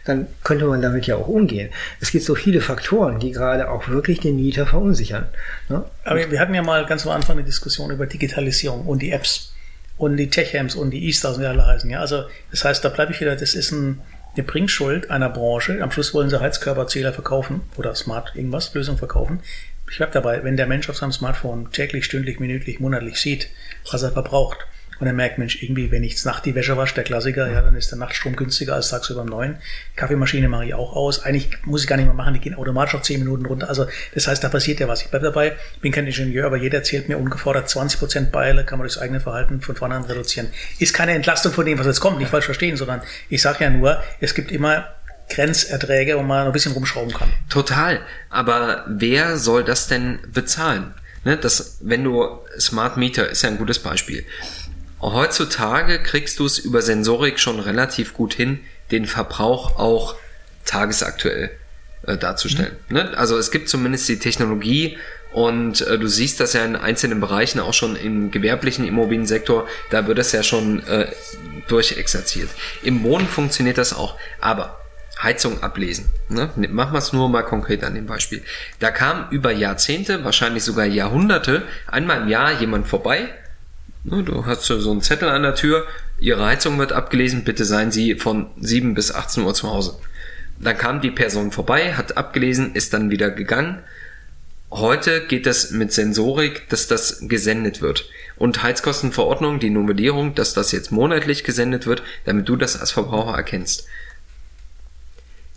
dann 0.06 0.26
könnte 0.42 0.64
man 0.64 0.80
damit 0.80 1.06
ja 1.06 1.16
auch 1.16 1.28
umgehen. 1.28 1.68
Es 2.00 2.12
gibt 2.12 2.24
so 2.24 2.34
viele 2.34 2.62
Faktoren, 2.62 3.20
die 3.20 3.32
gerade 3.32 3.70
auch 3.70 3.88
wirklich 3.88 4.20
den 4.20 4.36
Mieter 4.36 4.66
verunsichern. 4.66 5.26
Ne? 5.68 5.84
Aber 6.04 6.30
wir 6.30 6.40
hatten 6.40 6.54
ja 6.54 6.62
mal 6.62 6.86
ganz 6.86 7.06
am 7.06 7.12
Anfang 7.12 7.36
eine 7.36 7.44
Diskussion 7.44 7.90
über 7.90 8.06
Digitalisierung 8.06 8.86
und 8.86 9.02
die 9.02 9.10
Apps 9.10 9.52
und 9.98 10.16
die 10.16 10.30
Tech-Amps 10.30 10.74
und 10.74 10.90
die 10.90 11.04
Easters 11.04 11.36
und 11.36 11.42
wie 11.42 11.46
alle 11.46 11.66
heißen. 11.66 11.90
Ja, 11.90 12.00
also 12.00 12.24
das 12.50 12.64
heißt, 12.64 12.82
da 12.82 12.88
bleibe 12.88 13.12
ich 13.12 13.20
wieder, 13.20 13.36
das 13.36 13.52
ist 13.52 13.70
ein, 13.70 14.00
eine 14.34 14.44
Bringschuld 14.44 15.10
einer 15.10 15.28
Branche. 15.28 15.82
Am 15.82 15.90
Schluss 15.90 16.14
wollen 16.14 16.30
sie 16.30 16.40
Heizkörperzähler 16.40 17.12
verkaufen 17.12 17.60
oder 17.76 17.94
Smart 17.94 18.32
irgendwas, 18.34 18.72
Lösung 18.72 18.96
verkaufen 18.96 19.40
ich 19.90 19.96
bleibe 19.96 20.12
dabei, 20.12 20.44
wenn 20.44 20.56
der 20.56 20.66
Mensch 20.66 20.88
auf 20.88 20.96
seinem 20.96 21.12
Smartphone 21.12 21.70
täglich, 21.72 22.04
stündlich, 22.04 22.40
minütlich, 22.40 22.80
monatlich 22.80 23.20
sieht, 23.20 23.48
was 23.90 24.02
er 24.02 24.12
verbraucht, 24.12 24.66
und 25.00 25.06
er 25.06 25.14
merkt, 25.14 25.38
Mensch, 25.38 25.62
irgendwie, 25.62 25.90
wenn 25.90 26.04
ich 26.04 26.22
nachts 26.26 26.42
die 26.42 26.54
Wäsche 26.54 26.76
wasche, 26.76 26.94
der 26.94 27.04
Klassiker, 27.04 27.50
ja, 27.50 27.62
dann 27.62 27.74
ist 27.74 27.90
der 27.90 27.98
Nachtstrom 27.98 28.36
günstiger 28.36 28.74
als 28.74 28.90
tagsüber 28.90 29.20
beim 29.20 29.30
neuen. 29.30 29.56
Kaffeemaschine 29.96 30.46
mache 30.46 30.66
ich 30.66 30.74
auch 30.74 30.94
aus. 30.94 31.24
Eigentlich 31.24 31.48
muss 31.64 31.82
ich 31.82 31.88
gar 31.88 31.96
nicht 31.96 32.04
mehr 32.04 32.14
machen, 32.14 32.34
die 32.34 32.40
gehen 32.40 32.54
automatisch 32.54 32.94
auf 32.94 33.02
10 33.02 33.20
Minuten 33.20 33.46
runter. 33.46 33.70
Also 33.70 33.86
das 34.14 34.28
heißt, 34.28 34.44
da 34.44 34.50
passiert 34.50 34.78
ja 34.78 34.88
was. 34.88 35.00
Ich 35.00 35.08
bleibe 35.08 35.24
dabei, 35.24 35.56
bin 35.80 35.90
kein 35.90 36.06
Ingenieur, 36.06 36.44
aber 36.44 36.58
jeder 36.58 36.78
erzählt 36.78 37.08
mir 37.08 37.16
ungefordert 37.16 37.66
20% 37.68 38.30
Beile, 38.30 38.64
kann 38.64 38.78
man 38.78 38.86
durchs 38.86 38.98
eigene 38.98 39.20
Verhalten 39.20 39.62
von 39.62 39.74
vornherein 39.74 40.04
reduzieren. 40.04 40.48
Ist 40.78 40.92
keine 40.92 41.12
Entlastung 41.12 41.52
von 41.52 41.64
dem, 41.64 41.78
was 41.78 41.86
jetzt 41.86 42.00
kommt, 42.00 42.18
nicht 42.18 42.30
falsch 42.30 42.44
verstehen, 42.44 42.76
sondern 42.76 43.00
ich 43.30 43.40
sage 43.40 43.64
ja 43.64 43.70
nur, 43.70 44.02
es 44.20 44.34
gibt 44.34 44.52
immer 44.52 44.86
Grenzerträge, 45.30 46.16
wo 46.16 46.22
man 46.22 46.46
ein 46.46 46.52
bisschen 46.52 46.72
rumschrauben 46.72 47.12
kann. 47.12 47.32
Total. 47.48 48.00
Aber 48.28 48.84
wer 48.88 49.36
soll 49.36 49.64
das 49.64 49.88
denn 49.88 50.18
bezahlen? 50.32 50.94
Ne, 51.24 51.36
das, 51.36 51.78
wenn 51.80 52.04
du 52.04 52.38
Smart 52.58 52.96
Meter 52.96 53.28
ist 53.28 53.42
ja 53.42 53.50
ein 53.50 53.58
gutes 53.58 53.78
Beispiel. 53.78 54.24
Heutzutage 55.00 56.02
kriegst 56.02 56.38
du 56.38 56.46
es 56.46 56.58
über 56.58 56.82
Sensorik 56.82 57.38
schon 57.38 57.60
relativ 57.60 58.14
gut 58.14 58.34
hin, 58.34 58.60
den 58.90 59.06
Verbrauch 59.06 59.78
auch 59.78 60.16
tagesaktuell 60.64 61.50
äh, 62.06 62.16
darzustellen. 62.16 62.76
Mhm. 62.88 62.96
Ne? 62.96 63.18
Also 63.18 63.38
es 63.38 63.50
gibt 63.50 63.68
zumindest 63.68 64.08
die 64.08 64.18
Technologie 64.18 64.98
und 65.32 65.80
äh, 65.82 65.98
du 65.98 66.06
siehst 66.06 66.40
das 66.40 66.54
ja 66.54 66.64
in 66.64 66.76
einzelnen 66.76 67.20
Bereichen, 67.20 67.60
auch 67.60 67.74
schon 67.74 67.96
im 67.96 68.30
gewerblichen 68.30 68.86
Immobiliensektor, 68.86 69.68
da 69.90 70.06
wird 70.06 70.18
das 70.18 70.32
ja 70.32 70.42
schon 70.42 70.82
äh, 70.86 71.12
durchexerziert. 71.68 72.48
Im 72.82 73.02
Wohnen 73.02 73.28
funktioniert 73.28 73.78
das 73.78 73.92
auch. 73.92 74.16
Aber 74.40 74.80
Heizung 75.22 75.62
ablesen. 75.62 76.06
Ne? 76.28 76.50
Machen 76.70 76.92
wir 76.92 76.98
es 76.98 77.12
nur 77.12 77.28
mal 77.28 77.42
konkret 77.42 77.84
an 77.84 77.94
dem 77.94 78.06
Beispiel. 78.06 78.42
Da 78.78 78.90
kam 78.90 79.28
über 79.30 79.52
Jahrzehnte, 79.52 80.24
wahrscheinlich 80.24 80.64
sogar 80.64 80.86
Jahrhunderte, 80.86 81.62
einmal 81.86 82.22
im 82.22 82.28
Jahr 82.28 82.58
jemand 82.60 82.86
vorbei. 82.86 83.28
Ne, 84.02 84.22
du 84.22 84.46
hast 84.46 84.64
so 84.64 84.90
einen 84.90 85.02
Zettel 85.02 85.28
an 85.28 85.42
der 85.42 85.54
Tür, 85.54 85.86
Ihre 86.20 86.44
Heizung 86.44 86.78
wird 86.78 86.92
abgelesen, 86.92 87.44
bitte 87.44 87.64
seien 87.64 87.90
Sie 87.90 88.14
von 88.14 88.50
7 88.60 88.94
bis 88.94 89.12
18 89.12 89.42
Uhr 89.42 89.54
zu 89.54 89.70
Hause. 89.70 89.98
Dann 90.58 90.76
kam 90.76 91.00
die 91.00 91.10
Person 91.10 91.50
vorbei, 91.50 91.94
hat 91.94 92.18
abgelesen, 92.18 92.74
ist 92.74 92.92
dann 92.92 93.10
wieder 93.10 93.30
gegangen. 93.30 93.78
Heute 94.70 95.26
geht 95.26 95.46
das 95.46 95.70
mit 95.70 95.92
Sensorik, 95.92 96.68
dass 96.68 96.86
das 96.86 97.20
gesendet 97.22 97.80
wird. 97.80 98.08
Und 98.36 98.62
Heizkostenverordnung, 98.62 99.58
die 99.58 99.70
Novellierung, 99.70 100.34
dass 100.34 100.54
das 100.54 100.72
jetzt 100.72 100.92
monatlich 100.92 101.44
gesendet 101.44 101.86
wird, 101.86 102.02
damit 102.24 102.48
du 102.48 102.56
das 102.56 102.78
als 102.78 102.90
Verbraucher 102.90 103.36
erkennst. 103.36 103.86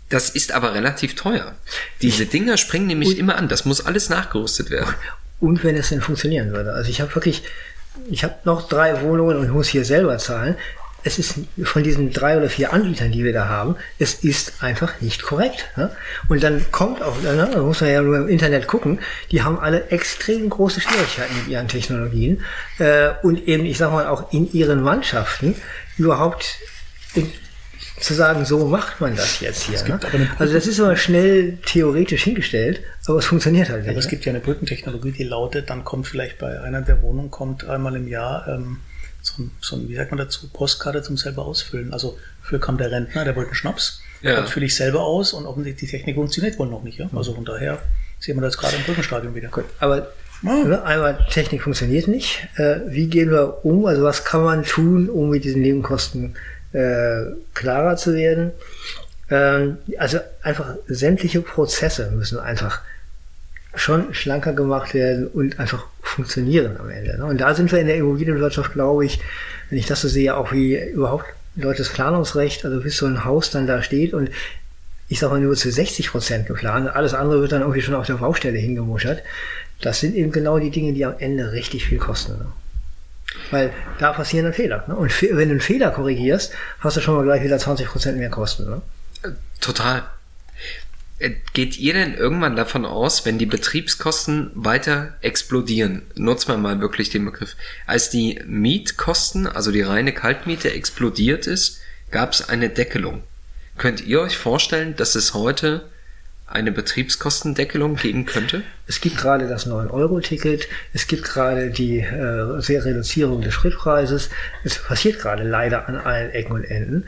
Das 0.08 0.30
ist 0.30 0.52
aber 0.52 0.74
relativ 0.74 1.14
teuer. 1.14 1.54
Diese 2.02 2.26
Dinger 2.26 2.56
springen 2.56 2.86
nämlich 2.86 3.10
und, 3.10 3.18
immer 3.18 3.36
an. 3.36 3.48
Das 3.48 3.64
muss 3.64 3.84
alles 3.84 4.10
nachgerüstet 4.10 4.70
werden. 4.70 4.94
Und 5.40 5.64
wenn 5.64 5.76
es 5.76 5.88
denn 5.88 6.00
funktionieren 6.00 6.52
würde. 6.52 6.72
Also 6.72 6.90
ich 6.90 7.00
habe 7.00 7.14
wirklich, 7.14 7.42
ich 8.10 8.22
habe 8.24 8.34
noch 8.44 8.68
drei 8.68 9.00
Wohnungen 9.02 9.38
und 9.38 9.48
muss 9.50 9.68
hier 9.68 9.84
selber 9.84 10.18
zahlen. 10.18 10.56
Es 11.06 11.18
ist 11.18 11.34
von 11.64 11.82
diesen 11.82 12.14
drei 12.14 12.38
oder 12.38 12.48
vier 12.48 12.72
Anbietern, 12.72 13.12
die 13.12 13.24
wir 13.24 13.34
da 13.34 13.46
haben, 13.46 13.76
es 13.98 14.14
ist 14.14 14.62
einfach 14.62 15.02
nicht 15.02 15.22
korrekt. 15.22 15.66
Ne? 15.76 15.94
Und 16.28 16.42
dann 16.42 16.64
kommt 16.70 17.02
auch, 17.02 17.20
ne, 17.20 17.50
da 17.52 17.60
muss 17.60 17.82
man 17.82 17.90
ja 17.90 18.00
nur 18.00 18.16
im 18.16 18.28
Internet 18.28 18.66
gucken, 18.66 19.00
die 19.30 19.42
haben 19.42 19.58
alle 19.58 19.88
extrem 19.88 20.48
große 20.48 20.80
Schwierigkeiten 20.80 21.36
mit 21.36 21.48
ihren 21.48 21.68
Technologien 21.68 22.42
äh, 22.78 23.10
und 23.22 23.46
eben, 23.46 23.66
ich 23.66 23.76
sag 23.76 23.92
mal, 23.92 24.06
auch 24.06 24.32
in 24.32 24.50
ihren 24.54 24.82
Mannschaften 24.82 25.56
überhaupt 25.98 26.56
in, 27.14 27.30
zu 28.00 28.14
sagen, 28.14 28.44
so 28.44 28.66
macht 28.66 29.00
man 29.00 29.14
das 29.14 29.40
jetzt 29.40 29.62
hier. 29.62 29.82
Ne? 29.84 30.00
Also 30.38 30.52
das 30.52 30.66
ist 30.66 30.80
aber 30.80 30.96
schnell 30.96 31.58
theoretisch 31.64 32.24
hingestellt, 32.24 32.80
aber 33.06 33.18
es 33.18 33.26
funktioniert 33.26 33.68
halt 33.68 33.82
nicht. 33.82 33.90
Aber 33.90 33.98
es 33.98 34.06
ne? 34.06 34.10
gibt 34.10 34.24
ja 34.24 34.30
eine 34.30 34.40
Brückentechnologie, 34.40 35.12
die 35.12 35.24
lautet, 35.24 35.70
dann 35.70 35.84
kommt 35.84 36.08
vielleicht 36.08 36.38
bei 36.38 36.60
einer 36.60 36.82
der 36.82 37.02
Wohnungen 37.02 37.30
kommt 37.30 37.64
einmal 37.64 37.94
im 37.94 38.08
Jahr 38.08 38.48
ähm, 38.48 38.78
so, 39.22 39.42
ein, 39.42 39.50
so 39.60 39.76
ein, 39.76 39.88
wie 39.88 39.94
sagt 39.94 40.10
man 40.10 40.18
dazu, 40.18 40.48
Postkarte 40.48 41.02
zum 41.02 41.16
selber 41.16 41.44
ausfüllen. 41.44 41.92
Also 41.92 42.18
für 42.42 42.58
kam 42.58 42.78
der 42.78 42.90
Rentner, 42.90 43.24
der 43.24 43.36
wollte 43.36 43.50
einen 43.50 43.56
Schnaps, 43.56 44.00
ja. 44.22 44.36
dann 44.36 44.48
fülle 44.48 44.66
ich 44.66 44.74
selber 44.74 45.00
aus 45.00 45.32
und 45.32 45.46
offensichtlich 45.46 45.90
die 45.90 45.96
Technik 45.96 46.16
funktioniert 46.16 46.58
wohl 46.58 46.68
noch 46.68 46.82
nicht. 46.82 46.98
Ja? 46.98 47.08
Also 47.14 47.34
von 47.34 47.44
daher 47.44 47.80
sehen 48.18 48.36
wir 48.36 48.42
das 48.42 48.58
gerade 48.58 48.76
im 48.76 48.82
Brückenstadium 48.82 49.34
wieder. 49.34 49.48
Gut, 49.48 49.66
aber 49.78 50.08
Ne? 50.42 50.82
Einmal, 50.84 51.18
Technik 51.30 51.62
funktioniert 51.62 52.06
nicht. 52.06 52.46
Äh, 52.56 52.80
wie 52.88 53.06
gehen 53.06 53.30
wir 53.30 53.64
um? 53.64 53.86
Also 53.86 54.02
was 54.02 54.24
kann 54.24 54.44
man 54.44 54.62
tun, 54.62 55.08
um 55.08 55.30
mit 55.30 55.44
diesen 55.44 55.62
Nebenkosten 55.62 56.34
äh, 56.74 57.32
klarer 57.54 57.96
zu 57.96 58.14
werden. 58.14 58.52
Ähm, 59.30 59.78
also 59.98 60.18
einfach 60.42 60.74
sämtliche 60.86 61.40
Prozesse 61.40 62.10
müssen 62.10 62.38
einfach 62.38 62.82
schon 63.74 64.14
schlanker 64.14 64.52
gemacht 64.52 64.94
werden 64.94 65.26
und 65.28 65.58
einfach 65.58 65.86
funktionieren 66.02 66.76
am 66.78 66.90
Ende. 66.90 67.16
Ne? 67.18 67.24
Und 67.24 67.40
da 67.40 67.54
sind 67.54 67.72
wir 67.72 67.80
in 67.80 67.86
der 67.86 67.96
Immobilienwirtschaft, 67.96 68.72
glaube 68.72 69.04
ich, 69.04 69.20
wenn 69.70 69.78
ich 69.78 69.86
das 69.86 70.02
so 70.02 70.08
sehe, 70.08 70.36
auch 70.36 70.52
wie 70.52 70.76
überhaupt 70.76 71.24
das 71.56 71.88
Planungsrecht, 71.88 72.64
also 72.64 72.80
bis 72.80 72.96
so 72.96 73.06
ein 73.06 73.24
Haus 73.24 73.50
dann 73.50 73.66
da 73.66 73.82
steht 73.82 74.12
und 74.12 74.30
ich 75.08 75.18
sage 75.18 75.34
mal 75.34 75.40
nur 75.40 75.56
zu 75.56 75.70
60 75.70 76.10
Prozent 76.10 76.46
geplant, 76.46 76.88
alles 76.88 77.14
andere 77.14 77.40
wird 77.40 77.52
dann 77.52 77.60
irgendwie 77.60 77.82
schon 77.82 77.94
auf 77.94 78.06
der 78.06 78.14
Baustelle 78.14 78.58
hingemuschert. 78.58 79.22
Das 79.80 80.00
sind 80.00 80.14
eben 80.14 80.32
genau 80.32 80.58
die 80.58 80.70
Dinge, 80.70 80.92
die 80.92 81.04
am 81.04 81.14
Ende 81.18 81.52
richtig 81.52 81.86
viel 81.86 81.98
kosten. 81.98 82.38
Ne? 82.38 82.46
Weil 83.50 83.72
da 83.98 84.12
passieren 84.12 84.44
dann 84.44 84.54
Fehler. 84.54 84.84
Ne? 84.86 84.96
Und 84.96 85.22
wenn 85.22 85.48
du 85.48 85.54
einen 85.54 85.60
Fehler 85.60 85.90
korrigierst, 85.90 86.52
hast 86.80 86.96
du 86.96 87.00
schon 87.00 87.14
mal 87.16 87.24
gleich 87.24 87.42
wieder 87.42 87.56
20% 87.56 88.12
mehr 88.12 88.30
Kosten. 88.30 88.64
Ne? 88.68 88.82
Total. 89.60 90.04
Äh, 91.18 91.30
geht 91.52 91.78
ihr 91.78 91.94
denn 91.94 92.14
irgendwann 92.14 92.56
davon 92.56 92.84
aus, 92.84 93.24
wenn 93.24 93.38
die 93.38 93.46
Betriebskosten 93.46 94.50
weiter 94.54 95.14
explodieren, 95.20 96.02
nutzt 96.14 96.48
man 96.48 96.60
mal 96.60 96.80
wirklich 96.80 97.10
den 97.10 97.24
Begriff, 97.24 97.56
als 97.86 98.10
die 98.10 98.40
Mietkosten, 98.46 99.46
also 99.46 99.70
die 99.70 99.82
reine 99.82 100.12
Kaltmiete 100.12 100.72
explodiert 100.72 101.46
ist, 101.46 101.80
gab 102.10 102.32
es 102.32 102.48
eine 102.48 102.68
Deckelung. 102.68 103.22
Könnt 103.78 104.06
ihr 104.06 104.20
euch 104.20 104.36
vorstellen, 104.36 104.96
dass 104.96 105.14
es 105.14 105.34
heute 105.34 105.88
eine 106.54 106.72
Betriebskostendeckelung 106.72 107.96
geben 107.96 108.26
könnte? 108.26 108.62
Es 108.86 109.00
gibt 109.00 109.16
gerade 109.16 109.48
das 109.48 109.66
9-Euro-Ticket, 109.66 110.68
es 110.92 111.06
gibt 111.06 111.24
gerade 111.24 111.70
die 111.70 111.98
äh, 111.98 112.14
Reduzierung 112.14 113.42
des 113.42 113.54
Schrittpreises. 113.54 114.30
Es 114.62 114.78
passiert 114.78 115.18
gerade 115.18 115.42
leider 115.42 115.88
an 115.88 115.96
allen 115.96 116.30
Ecken 116.30 116.52
und 116.52 116.64
Enden. 116.64 117.04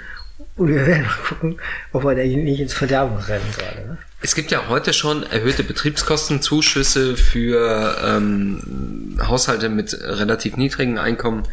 Und 0.57 0.69
wir 0.69 0.87
werden 0.87 1.03
mal 1.03 1.17
gucken, 1.29 1.61
ob 1.93 2.05
wir 2.05 2.15
da 2.15 2.23
nicht 2.23 2.61
ins 2.61 2.75
Verderben 2.75 3.17
rennen 3.17 3.45
gerade. 3.57 3.89
Ne? 3.89 3.99
Es 4.23 4.35
gibt 4.35 4.51
ja 4.51 4.69
heute 4.69 4.93
schon 4.93 5.23
erhöhte 5.23 5.63
Betriebskostenzuschüsse 5.63 7.17
für 7.17 7.97
ähm, 8.03 9.19
Haushalte 9.23 9.69
mit 9.69 9.95
relativ 10.03 10.57
niedrigen 10.57 10.99
Einkommen 10.99 11.45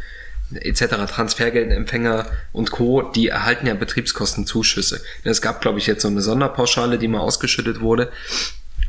etc. 0.55 1.05
Transfergeldempfänger 1.07 2.27
und 2.51 2.71
Co. 2.71 3.01
Die 3.01 3.27
erhalten 3.27 3.67
ja 3.67 3.73
Betriebskostenzuschüsse. 3.73 5.01
Es 5.23 5.41
gab, 5.41 5.61
glaube 5.61 5.79
ich, 5.79 5.87
jetzt 5.87 6.01
so 6.01 6.07
eine 6.07 6.21
Sonderpauschale, 6.21 6.97
die 6.97 7.07
mal 7.07 7.19
ausgeschüttet 7.19 7.81
wurde. 7.81 8.11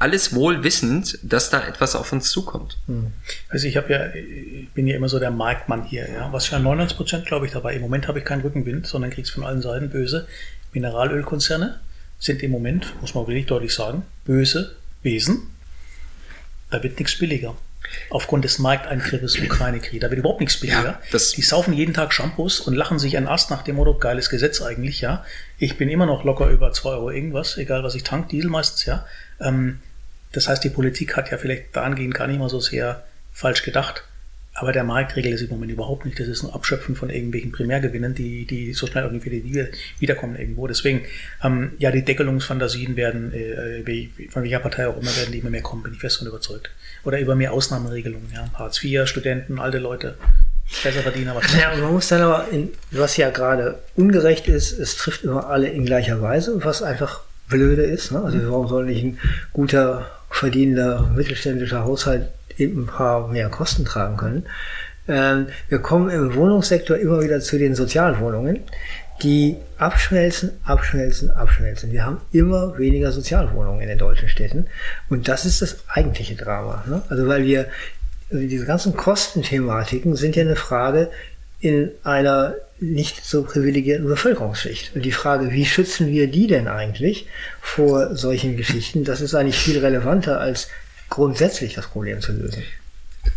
Alles 0.01 0.35
wohl 0.35 0.65
wissend, 0.65 1.19
dass 1.23 1.51
da 1.51 1.67
etwas 1.67 1.95
auf 1.95 2.13
uns 2.13 2.31
zukommt. 2.31 2.79
Also 3.49 3.69
ich 3.69 3.77
habe 3.77 3.93
ja, 3.93 4.13
ich 4.15 4.69
bin 4.71 4.87
ja 4.87 4.97
immer 4.97 5.09
so 5.09 5.19
der 5.19 5.31
Marktmann 5.31 5.85
hier, 5.85 6.09
ja. 6.11 6.33
Was 6.33 6.51
ja 6.51 6.59
99 6.59 6.97
Prozent, 6.97 7.27
glaube 7.27 7.47
ich, 7.47 7.53
dabei. 7.53 7.75
Im 7.75 7.83
Moment 7.83 8.09
habe 8.09 8.19
ich 8.19 8.25
keinen 8.25 8.43
Rückenwind, 8.43 8.87
sondern 8.87 9.11
krieg's 9.11 9.31
von 9.31 9.45
allen 9.45 9.63
Seiten 9.63 9.91
böse. 9.91 10.27
Mineralölkonzerne 10.73 11.81
sind 12.19 12.43
im 12.43 12.51
Moment, 12.51 12.93
muss 13.01 13.15
man 13.15 13.27
wirklich 13.27 13.47
deutlich 13.47 13.73
sagen, 13.73 14.03
böse 14.25 14.77
Wesen. 15.03 15.51
Da 16.71 16.83
wird 16.83 16.99
nichts 16.99 17.17
billiger. 17.17 17.57
Aufgrund 18.11 18.45
des 18.45 18.59
Markteingriffes 18.59 19.39
Ukraine-Krieg. 19.39 20.01
Da 20.01 20.11
wird 20.11 20.19
überhaupt 20.21 20.41
nichts 20.41 20.59
billiger. 20.61 20.83
Ja, 20.85 21.01
das- 21.13 21.33
die 21.33 21.43
saufen 21.43 21.73
jeden 21.75 21.95
Tag 21.95 22.13
Shampoos 22.13 22.61
und 22.61 22.75
lachen 22.75 22.99
sich 22.99 23.17
einen 23.17 23.29
Ast 23.29 23.51
nach 23.51 23.63
dem 23.63 23.77
Motto, 23.77 23.95
geiles 23.99 24.31
Gesetz 24.31 24.61
eigentlich, 24.63 25.01
ja. 25.01 25.25
Ich 25.59 25.77
bin 25.79 25.89
immer 25.89 26.07
noch 26.07 26.25
locker 26.25 26.49
über 26.49 26.73
2 26.73 26.91
Euro 26.91 27.11
irgendwas, 27.11 27.57
egal 27.57 27.83
was 27.85 27.95
ich 27.95 28.03
tank, 28.05 28.29
Diesel 28.31 28.51
meistens, 28.51 28.85
ja. 28.85 29.07
Ähm, 29.41 29.81
das 30.33 30.49
heißt, 30.49 30.65
die 30.65 30.71
Politik 30.71 31.17
hat 31.17 31.31
ja 31.31 31.39
vielleicht 31.39 31.75
dahingehend 31.77 32.15
gar 32.15 32.27
nicht 32.27 32.39
mal 32.39 32.49
so 32.49 32.61
sehr 32.61 33.05
falsch 33.33 33.63
gedacht. 33.63 34.05
Aber 34.57 34.71
der 34.73 34.85
Markt 34.85 35.17
regelt 35.17 35.35
es 35.35 35.43
im 35.43 35.49
Moment 35.49 35.73
überhaupt 35.73 36.05
nicht. 36.05 36.19
Das 36.19 36.29
ist 36.29 36.45
ein 36.45 36.51
Abschöpfen 36.51 36.95
von 36.95 37.11
irgendwelchen 37.11 37.51
Primärgewinnen, 37.51 38.15
die, 38.15 38.47
die 38.47 38.73
so 38.73 38.87
schnell 38.87 39.05
irgendwie 39.05 39.31
wieder 39.31 39.67
wiederkommen 39.99 40.37
irgendwo. 40.37 40.69
Deswegen, 40.69 41.03
ähm, 41.43 41.73
ja, 41.79 41.91
die 41.91 42.05
Deckelungsfantasien 42.05 42.97
werden, 42.97 43.33
äh, 43.33 44.09
von 44.31 44.45
welcher 44.45 44.61
Partei 44.61 44.87
auch 44.87 44.97
immer, 44.97 45.15
werden 45.17 45.33
die 45.33 45.39
immer 45.39 45.51
mehr 45.51 45.63
kommen, 45.63 45.83
bin 45.83 45.93
ich 45.93 46.01
fest 46.01 46.19
von 46.19 46.29
überzeugt. 46.29 46.71
Oder 47.03 47.19
über 47.19 47.35
mehr 47.35 47.53
Ausnahmeregelungen, 47.53 48.31
ja. 48.33 48.49
Hartz 48.55 48.83
IV, 48.83 49.09
Studenten, 49.09 49.59
alte 49.59 49.79
Leute, 49.79 50.17
besser 50.83 51.01
verdienen, 51.01 51.29
aber 51.29 51.43
Ja, 51.61 51.73
und 51.73 51.81
man 51.81 51.93
muss 51.93 52.09
dann 52.09 52.23
aber, 52.23 52.49
in, 52.51 52.71
was 52.93 53.17
ja 53.17 53.31
gerade 53.31 53.81
ungerecht 53.97 54.47
ist, 54.47 54.79
es 54.79 54.97
trifft 54.97 55.25
immer 55.25 55.49
alle 55.49 55.69
in 55.69 55.85
gleicher 55.85 56.23
Weise, 56.23 56.65
was 56.65 56.81
einfach 56.83 57.23
blöde 57.49 57.83
ist. 57.83 58.13
Ne? 58.13 58.23
Also 58.23 58.39
warum 58.51 58.69
soll 58.69 58.87
nicht 58.87 59.03
ein 59.03 59.19
guter, 59.53 60.11
verdienender, 60.31 61.13
mittelständischer 61.15 61.85
Haushalt 61.85 62.29
ein 62.59 62.87
paar 62.87 63.29
mehr 63.29 63.49
Kosten 63.49 63.85
tragen 63.85 64.17
können? 64.17 64.47
Ähm, 65.07 65.49
wir 65.69 65.81
kommen 65.81 66.11
im 66.11 66.35
Wohnungssektor 66.35 66.97
immer 66.97 67.23
wieder 67.23 67.41
zu 67.41 67.59
den 67.59 67.75
Sozialwohnungen, 67.75 68.61
die 69.23 69.57
abschmelzen, 69.79 70.53
abschmelzen, 70.65 71.31
abschmelzen. 71.31 71.93
Wir 71.93 72.05
haben 72.05 72.21
immer 72.33 72.77
weniger 72.79 73.13
Sozialwohnungen 73.13 73.83
in 73.83 73.89
den 73.89 73.99
deutschen 73.99 74.29
Städten. 74.29 74.67
Und 75.09 75.29
das 75.29 75.45
ist 75.45 75.63
das 75.63 75.79
eigentliche 75.89 76.35
Drama. 76.35 76.85
Ne? 76.87 77.03
Also 77.09 77.27
weil 77.29 77.45
wir, 77.45 77.67
also 78.31 78.47
diese 78.47 78.67
ganzen 78.67 78.97
Kostenthematiken 78.97 80.17
sind 80.17 80.37
ja 80.37 80.43
eine 80.43 80.57
Frage 80.57 81.11
in 81.61 81.91
einer 82.03 82.55
nicht 82.81 83.25
so 83.25 83.45
privilegierten 83.45 84.07
Bevölkerungsschicht. 84.07 84.95
Und 84.95 85.05
die 85.05 85.13
Frage, 85.13 85.53
wie 85.53 85.65
schützen 85.65 86.09
wir 86.09 86.27
die 86.27 86.47
denn 86.47 86.69
eigentlich 86.69 87.27
vor 87.61 88.17
solchen 88.17 88.57
Geschichten, 88.57 89.05
das 89.05 89.21
ist 89.21 89.35
eigentlich 89.35 89.59
viel 89.59 89.79
relevanter 89.79 90.41
als 90.41 90.69
grundsätzlich 91.15 91.75
das 91.75 91.87
Problem 91.87 92.21
zu 92.21 92.33
lösen. 92.33 92.63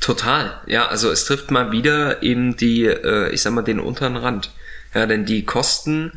Total, 0.01 0.59
ja, 0.65 0.87
also 0.87 1.11
es 1.11 1.25
trifft 1.25 1.51
mal 1.51 1.71
wieder 1.71 2.23
eben 2.23 2.57
die, 2.57 2.85
äh, 2.85 3.29
ich 3.29 3.41
sag 3.41 3.53
mal, 3.53 3.61
den 3.61 3.79
unteren 3.79 4.17
Rand. 4.17 4.51
Ja, 4.93 5.05
denn 5.05 5.25
die 5.25 5.45
Kosten, 5.45 6.11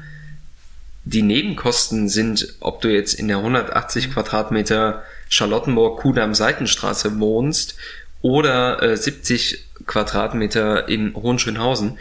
die 1.04 1.22
Nebenkosten 1.22 2.08
sind, 2.08 2.54
ob 2.60 2.80
du 2.80 2.88
jetzt 2.88 3.14
in 3.14 3.28
der 3.28 3.38
180 3.38 4.12
Quadratmeter 4.12 5.02
Charlottenburg-Kudamm 5.28 6.34
Seitenstraße 6.34 7.20
wohnst 7.20 7.76
oder 8.22 8.82
äh, 8.82 8.96
70 8.96 9.66
Quadratmeter 9.86 10.88
in 10.88 11.14
Hohenschönhausen, 11.14 11.98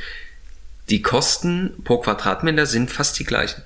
die 0.90 1.02
Kosten 1.02 1.82
pro 1.84 2.00
Quadratmeter 2.00 2.66
sind 2.66 2.90
fast 2.92 3.20
die 3.20 3.26
gleichen. 3.26 3.62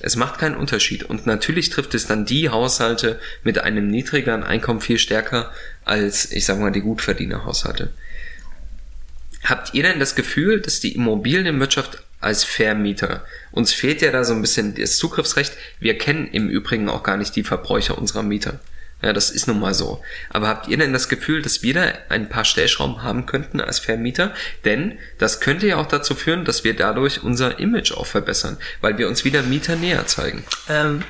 Es 0.00 0.16
macht 0.16 0.38
keinen 0.38 0.56
Unterschied. 0.56 1.04
Und 1.04 1.26
natürlich 1.26 1.70
trifft 1.70 1.94
es 1.94 2.06
dann 2.06 2.24
die 2.24 2.48
Haushalte 2.48 3.20
mit 3.44 3.58
einem 3.58 3.88
niedrigeren 3.88 4.42
Einkommen 4.42 4.80
viel 4.80 4.98
stärker 4.98 5.52
als, 5.84 6.32
ich 6.32 6.44
sag 6.44 6.58
mal, 6.58 6.72
die 6.72 6.80
Gutverdienerhaushalte. 6.80 7.90
Habt 9.44 9.74
ihr 9.74 9.82
denn 9.82 10.00
das 10.00 10.14
Gefühl, 10.14 10.60
dass 10.60 10.80
die 10.80 10.94
Immobilienwirtschaft 10.94 12.02
als 12.20 12.42
Vermieter, 12.44 13.24
uns 13.52 13.72
fehlt 13.72 14.02
ja 14.02 14.10
da 14.10 14.24
so 14.24 14.34
ein 14.34 14.40
bisschen 14.40 14.74
das 14.74 14.96
Zugriffsrecht, 14.96 15.52
wir 15.78 15.96
kennen 15.96 16.26
im 16.26 16.48
Übrigen 16.48 16.88
auch 16.88 17.04
gar 17.04 17.16
nicht 17.16 17.36
die 17.36 17.44
Verbräuche 17.44 17.94
unserer 17.94 18.24
Mieter. 18.24 18.58
Ja, 19.00 19.12
das 19.12 19.30
ist 19.30 19.46
nun 19.46 19.60
mal 19.60 19.74
so. 19.74 20.00
Aber 20.30 20.48
habt 20.48 20.66
ihr 20.66 20.76
denn 20.76 20.92
das 20.92 21.08
Gefühl, 21.08 21.40
dass 21.40 21.62
wir 21.62 21.74
da 21.74 21.92
ein 22.08 22.28
paar 22.28 22.44
Stellschrauben 22.44 23.02
haben 23.02 23.26
könnten 23.26 23.60
als 23.60 23.78
Vermieter? 23.78 24.32
Denn 24.64 24.98
das 25.18 25.40
könnte 25.40 25.68
ja 25.68 25.76
auch 25.76 25.86
dazu 25.86 26.16
führen, 26.16 26.44
dass 26.44 26.64
wir 26.64 26.74
dadurch 26.74 27.22
unser 27.22 27.60
Image 27.60 27.92
auch 27.92 28.06
verbessern, 28.06 28.56
weil 28.80 28.98
wir 28.98 29.08
uns 29.08 29.24
wieder 29.24 29.42
Mieter 29.42 29.76
näher 29.76 30.06
zeigen. 30.06 30.44
Ähm, 30.68 31.04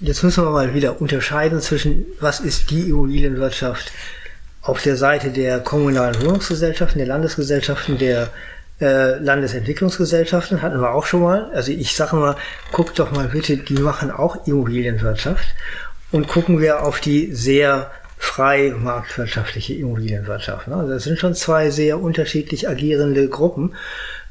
jetzt 0.00 0.24
müssen 0.24 0.44
wir 0.44 0.50
mal 0.50 0.74
wieder 0.74 1.00
unterscheiden 1.00 1.60
zwischen, 1.60 2.06
was 2.18 2.40
ist 2.40 2.70
die 2.70 2.88
Immobilienwirtschaft 2.88 3.92
auf 4.62 4.82
der 4.82 4.96
Seite 4.96 5.30
der 5.30 5.60
kommunalen 5.60 6.20
Wohnungsgesellschaften, 6.20 6.98
der 6.98 7.06
Landesgesellschaften, 7.06 7.98
der 7.98 8.30
äh, 8.80 9.16
Landesentwicklungsgesellschaften, 9.18 10.60
hatten 10.60 10.80
wir 10.80 10.92
auch 10.92 11.06
schon 11.06 11.22
mal. 11.22 11.50
Also 11.52 11.70
ich 11.70 11.94
sage 11.94 12.16
mal, 12.16 12.36
guckt 12.72 12.98
doch 12.98 13.12
mal 13.12 13.28
bitte, 13.28 13.56
die 13.56 13.74
machen 13.74 14.10
auch 14.10 14.46
Immobilienwirtschaft 14.46 15.46
und 16.10 16.28
gucken 16.28 16.60
wir 16.60 16.82
auf 16.82 17.00
die 17.00 17.34
sehr 17.34 17.90
frei 18.16 18.74
marktwirtschaftliche 18.76 19.74
Immobilienwirtschaft. 19.74 20.68
Ne? 20.68 20.76
Also 20.76 20.92
das 20.92 21.04
sind 21.04 21.18
schon 21.18 21.34
zwei 21.34 21.70
sehr 21.70 22.00
unterschiedlich 22.00 22.68
agierende 22.68 23.28
Gruppen. 23.28 23.74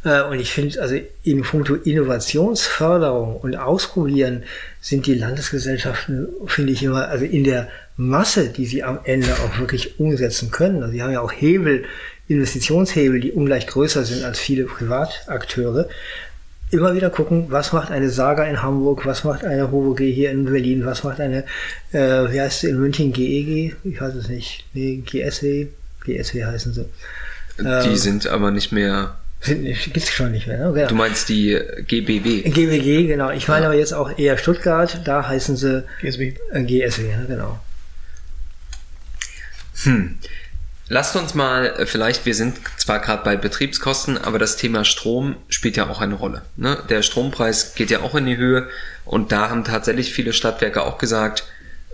Äh, 0.03 0.23
Und 0.23 0.39
ich 0.39 0.51
finde, 0.51 0.81
also 0.81 0.95
in 1.23 1.41
puncto 1.41 1.75
Innovationsförderung 1.75 3.37
und 3.37 3.55
Ausprobieren 3.55 4.43
sind 4.81 5.05
die 5.05 5.15
Landesgesellschaften, 5.15 6.27
finde 6.47 6.73
ich 6.73 6.83
immer, 6.83 7.07
also 7.07 7.25
in 7.25 7.45
der 7.45 7.69
Masse, 7.95 8.49
die 8.49 8.65
sie 8.65 8.83
am 8.83 8.99
Ende 9.05 9.33
auch 9.33 9.59
wirklich 9.59 9.99
umsetzen 9.99 10.51
können. 10.51 10.83
Also 10.83 10.93
sie 10.93 11.01
haben 11.01 11.13
ja 11.13 11.21
auch 11.21 11.31
Hebel, 11.31 11.85
Investitionshebel, 12.27 13.21
die 13.21 13.31
ungleich 13.31 13.67
größer 13.67 14.03
sind 14.03 14.23
als 14.25 14.37
viele 14.37 14.65
Privatakteure. 14.65 15.87
Immer 16.69 16.93
wieder 16.95 17.09
gucken, 17.09 17.45
was 17.49 17.71
macht 17.71 17.91
eine 17.91 18.09
Saga 18.09 18.43
in 18.43 18.61
Hamburg, 18.61 19.05
was 19.05 19.23
macht 19.23 19.45
eine 19.45 19.71
HOVOG 19.71 19.99
hier 20.01 20.31
in 20.31 20.43
Berlin, 20.45 20.85
was 20.85 21.03
macht 21.05 21.21
eine, 21.21 21.45
äh, 21.93 21.99
wie 22.29 22.41
heißt 22.41 22.59
sie 22.61 22.69
in 22.69 22.79
München, 22.79 23.13
GEG? 23.13 23.77
Ich 23.85 24.01
weiß 24.01 24.15
es 24.15 24.27
nicht. 24.27 24.65
Nee, 24.73 25.01
GSW? 25.05 25.67
GSW 26.03 26.45
heißen 26.45 26.73
sie. 26.73 26.85
Die 27.59 27.97
sind 27.97 28.27
aber 28.27 28.51
nicht 28.51 28.71
mehr, 28.71 29.17
Sind, 29.39 29.63
gibt's 29.93 30.11
schon 30.11 30.31
nicht 30.31 30.47
mehr, 30.47 30.57
ne? 30.57 30.73
Genau. 30.73 30.87
du 30.89 30.95
meinst 30.95 31.29
die 31.29 31.57
GBW. 31.87 32.49
GWG, 32.49 33.07
genau. 33.07 33.31
Ich 33.31 33.47
meine 33.47 33.65
aber 33.67 33.75
jetzt 33.75 33.93
auch 33.93 34.17
eher 34.17 34.37
Stuttgart, 34.37 35.01
da 35.05 35.27
heißen 35.27 35.55
sie 35.55 35.83
GSW. 36.01 36.33
äh, 36.51 36.63
GSW, 36.63 37.03
ne? 37.03 37.25
genau. 37.27 37.59
Hm. 39.83 40.17
Lasst 40.89 41.17
uns 41.17 41.33
mal, 41.33 41.65
äh, 41.77 41.85
vielleicht, 41.85 42.25
wir 42.25 42.33
sind 42.33 42.59
zwar 42.77 42.99
gerade 42.99 43.23
bei 43.23 43.35
Betriebskosten, 43.35 44.17
aber 44.17 44.39
das 44.39 44.55
Thema 44.55 44.85
Strom 44.85 45.35
spielt 45.49 45.75
ja 45.75 45.89
auch 45.89 45.99
eine 45.99 46.15
Rolle. 46.15 46.43
Ne? 46.55 46.77
Der 46.89 47.01
Strompreis 47.01 47.75
geht 47.75 47.89
ja 47.89 48.01
auch 48.01 48.15
in 48.15 48.25
die 48.25 48.37
Höhe 48.37 48.69
und 49.03 49.31
da 49.31 49.49
haben 49.49 49.65
tatsächlich 49.65 50.13
viele 50.13 50.31
Stadtwerke 50.31 50.83
auch 50.83 50.97
gesagt, 50.97 51.43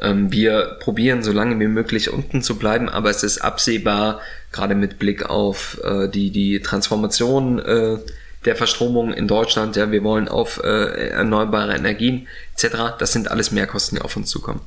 ähm, 0.01 0.32
wir 0.32 0.77
probieren 0.79 1.23
so 1.23 1.32
lange 1.32 1.60
wie 1.60 1.67
möglich 1.67 2.12
unten 2.12 2.43
zu 2.43 2.58
bleiben, 2.58 2.88
aber 2.88 3.10
es 3.10 3.23
ist 3.23 3.39
absehbar, 3.39 4.21
gerade 4.51 4.75
mit 4.75 4.99
Blick 4.99 5.27
auf 5.27 5.79
äh, 5.84 6.08
die, 6.08 6.29
die 6.29 6.62
Transformation 6.62 7.60
äh, 7.60 7.97
der 8.45 8.56
Verstromung 8.56 9.13
in 9.13 9.27
Deutschland, 9.27 9.75
ja, 9.75 9.91
wir 9.91 10.03
wollen 10.03 10.27
auf 10.27 10.62
äh, 10.63 11.10
erneuerbare 11.10 11.75
Energien 11.75 12.27
etc., 12.56 12.97
das 12.99 13.13
sind 13.13 13.32
alles 13.32 13.51
Mehrkosten, 13.51 13.97
die 13.97 14.03
auf 14.03 14.15
uns 14.17 14.29
zukommen. 14.29 14.62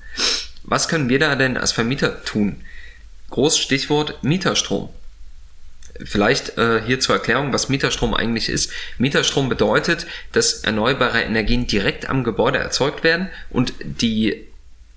Was 0.65 0.89
können 0.89 1.09
wir 1.09 1.21
da 1.21 1.37
denn 1.37 1.57
als 1.57 1.71
Vermieter 1.71 2.25
tun? 2.25 2.63
Groß 3.31 3.59
Stichwort 3.59 4.23
Mieterstrom. 4.23 4.89
Vielleicht 6.05 6.59
äh, 6.59 6.83
hier 6.85 7.01
zur 7.01 7.15
Erklärung, 7.15 7.53
was 7.53 7.69
Mieterstrom 7.69 8.15
eigentlich 8.15 8.49
ist. 8.49 8.71
Mieterstrom 8.99 9.49
bedeutet, 9.49 10.07
dass 10.33 10.61
erneuerbare 10.61 11.23
Energien 11.23 11.67
direkt 11.67 12.09
am 12.09 12.23
Gebäude 12.23 12.59
erzeugt 12.59 13.03
werden 13.03 13.31
und 13.51 13.73
die 13.81 14.47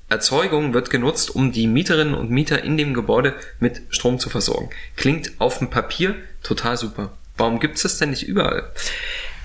Erzeugung 0.09 0.73
wird 0.73 0.89
genutzt, 0.89 1.33
um 1.33 1.51
die 1.51 1.67
Mieterinnen 1.67 2.15
und 2.15 2.31
Mieter 2.31 2.63
in 2.63 2.77
dem 2.77 2.93
Gebäude 2.93 3.35
mit 3.59 3.81
Strom 3.89 4.19
zu 4.19 4.29
versorgen. 4.29 4.71
Klingt 4.95 5.31
auf 5.37 5.59
dem 5.59 5.69
Papier 5.69 6.15
total 6.41 6.77
super. 6.77 7.13
Warum 7.37 7.59
gibt's 7.59 7.83
das 7.83 7.99
denn 7.99 8.09
nicht 8.09 8.23
überall? 8.23 8.69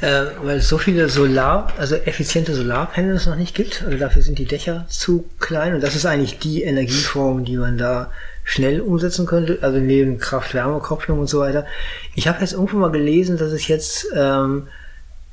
Äh, 0.00 0.24
weil 0.42 0.58
es 0.58 0.68
so 0.68 0.78
viele 0.78 1.08
Solar, 1.08 1.72
also 1.78 1.94
effiziente 1.94 2.54
Solarpanels 2.54 3.26
noch 3.26 3.36
nicht 3.36 3.54
gibt. 3.54 3.82
Also 3.84 3.96
dafür 3.98 4.22
sind 4.22 4.38
die 4.38 4.46
Dächer 4.46 4.86
zu 4.88 5.28
klein 5.38 5.74
und 5.74 5.82
das 5.82 5.94
ist 5.94 6.06
eigentlich 6.06 6.38
die 6.38 6.62
Energieform, 6.62 7.44
die 7.44 7.56
man 7.56 7.78
da 7.78 8.10
schnell 8.44 8.80
umsetzen 8.80 9.26
könnte, 9.26 9.58
also 9.62 9.78
neben 9.78 10.18
Kraft-Wärme-Kopplung 10.18 11.18
und 11.18 11.26
so 11.26 11.40
weiter. 11.40 11.66
Ich 12.14 12.28
habe 12.28 12.40
jetzt 12.40 12.52
irgendwo 12.52 12.76
mal 12.76 12.90
gelesen, 12.92 13.38
dass 13.38 13.52
es 13.52 13.66
jetzt 13.66 14.06
ähm, 14.14 14.68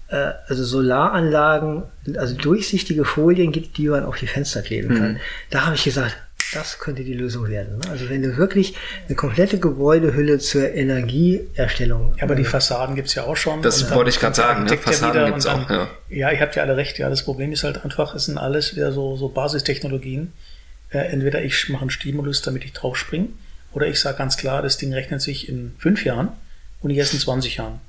äh, 0.08 0.32
also 0.47 0.63
Solaranlagen, 0.63 1.84
also 2.17 2.36
durchsichtige 2.36 3.06
Folien 3.06 3.52
gibt, 3.52 3.78
die 3.78 3.88
man 3.89 4.06
auf 4.06 4.17
die 4.17 4.28
Fenster 4.28 4.62
kleben 4.62 4.97
kann. 4.97 5.19
Da 5.50 5.65
habe 5.65 5.76
ich 5.76 5.84
gesagt, 5.84 6.15
das 6.54 6.80
könnte 6.80 7.04
die 7.04 7.13
Lösung 7.13 7.47
werden. 7.47 7.78
ne? 7.78 7.89
Also 7.89 8.10
wenn 8.10 8.21
du 8.21 8.36
wirklich 8.36 8.76
eine 9.08 9.15
komplette 9.15 9.58
Gebäudehülle 9.58 10.39
zur 10.39 10.74
Energieerstellung. 10.74 12.15
Ja, 12.17 12.24
aber 12.24 12.36
die 12.36 12.43
Fassaden 12.43 12.95
gibt's 12.95 13.15
ja 13.15 13.24
auch 13.24 13.38
schon. 13.38 13.62
Das 13.62 13.86
dann 13.88 13.95
wollte 13.95 14.10
ich 14.10 14.19
gerade 14.19 14.36
sagen, 14.36 14.65
ne? 14.65 14.71
Ja 14.71 14.78
Fassaden 14.78 15.13
wieder 15.13 15.26
gibt's 15.28 15.45
und 15.45 15.52
auch, 15.52 15.69
ja. 15.69 15.88
Ja, 16.10 16.32
ihr 16.32 16.41
habt 16.41 16.56
ja 16.56 16.63
alle 16.63 16.76
recht. 16.76 16.97
Ja, 16.97 17.10
das 17.10 17.24
Problem 17.24 17.52
ist 17.54 17.63
halt 17.63 17.84
einfach, 17.86 18.15
es 18.15 18.26
sind 18.26 18.38
alles 18.38 18.76
wieder 18.76 18.91
so, 18.91 19.15
so 19.15 19.30
Basistechnologien. 19.30 20.34
Äh, 20.91 20.99
entweder 21.12 21.43
ich 21.43 21.69
mache 21.69 21.82
einen 21.82 21.89
Stimulus, 21.89 22.41
damit 22.41 22.63
ich 22.63 22.73
drauf 22.73 22.97
springe, 22.97 23.30
oder 23.73 23.88
ich 23.88 23.99
sage 23.99 24.17
ganz 24.17 24.38
klar, 24.38 24.62
das 24.62 24.77
Ding 24.77 24.93
rechnet 24.93 25.21
sich 25.21 25.47
in 25.47 25.73
fünf 25.77 26.04
Jahren 26.04 26.30
und 26.82 26.91
erst 26.91 27.13
in 27.13 27.19
20 27.19 27.58
Jahren. 27.58 27.80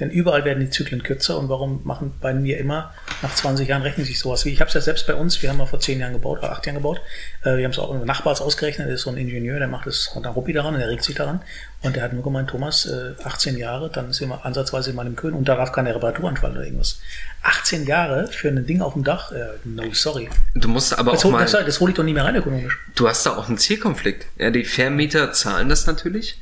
Denn 0.00 0.10
überall 0.10 0.44
werden 0.44 0.58
die 0.60 0.70
Zyklen 0.70 1.02
kürzer 1.02 1.38
und 1.38 1.48
warum 1.48 1.82
machen 1.84 2.14
bei 2.20 2.32
mir 2.34 2.58
immer 2.58 2.92
nach 3.20 3.34
20 3.34 3.68
Jahren 3.68 3.82
rechnet 3.82 4.06
sich 4.06 4.18
sowas 4.18 4.44
wie? 4.44 4.48
Ich 4.48 4.60
habe 4.60 4.68
es 4.68 4.74
ja 4.74 4.80
selbst 4.80 5.06
bei 5.06 5.14
uns, 5.14 5.40
wir 5.42 5.50
haben 5.50 5.58
mal 5.58 5.66
vor 5.66 5.80
10 5.80 6.00
Jahren 6.00 6.14
gebaut 6.14 6.38
oder 6.38 6.50
8 6.50 6.66
Jahren 6.66 6.76
gebaut. 6.76 7.00
Äh, 7.44 7.58
wir 7.58 7.64
haben 7.64 7.72
es 7.72 7.78
auch 7.78 7.92
im 7.94 8.04
Nachbars 8.04 8.40
ausgerechnet, 8.40 8.88
der 8.88 8.94
ist 8.94 9.02
so 9.02 9.10
ein 9.10 9.16
Ingenieur, 9.18 9.58
der 9.58 9.68
macht 9.68 9.86
das 9.86 10.10
hat 10.16 10.24
einen 10.24 10.34
Ruppi 10.34 10.52
daran, 10.54 10.76
der 10.78 10.88
regt 10.88 11.04
sich 11.04 11.14
daran. 11.14 11.42
Und 11.82 11.94
der 11.94 12.04
hat 12.04 12.12
nur 12.14 12.22
gemeint, 12.24 12.48
Thomas, 12.50 12.86
äh, 12.86 13.12
18 13.22 13.58
Jahre, 13.58 13.90
dann 13.90 14.12
sind 14.12 14.28
wir 14.30 14.44
ansatzweise 14.46 14.92
mal 14.92 15.06
im 15.06 15.14
Köhn 15.14 15.34
und 15.34 15.46
da 15.48 15.56
darf 15.56 15.72
keine 15.72 15.94
Reparatur 15.94 16.28
anfallen 16.28 16.54
oder 16.56 16.64
irgendwas. 16.64 16.98
18 17.42 17.86
Jahre 17.86 18.28
für 18.28 18.48
ein 18.48 18.64
Ding 18.66 18.80
auf 18.80 18.94
dem 18.94 19.04
Dach, 19.04 19.30
äh, 19.32 19.44
no 19.64 19.84
sorry. 19.92 20.30
Du 20.54 20.68
musst 20.68 20.98
aber 20.98 21.12
Das, 21.12 21.20
auch 21.20 21.24
hol, 21.26 21.32
mal, 21.32 21.42
das, 21.42 21.52
das 21.52 21.80
hole 21.80 21.90
ich 21.90 21.96
doch 21.96 22.04
nie 22.04 22.14
mehr 22.14 22.24
rein 22.24 22.36
ökonomisch. 22.36 22.78
du 22.94 23.08
hast 23.08 23.26
da 23.26 23.36
auch 23.36 23.48
einen 23.48 23.58
Zielkonflikt. 23.58 24.26
Ja, 24.38 24.50
die 24.50 24.64
Vermieter 24.64 25.32
zahlen 25.32 25.68
das 25.68 25.86
natürlich, 25.86 26.40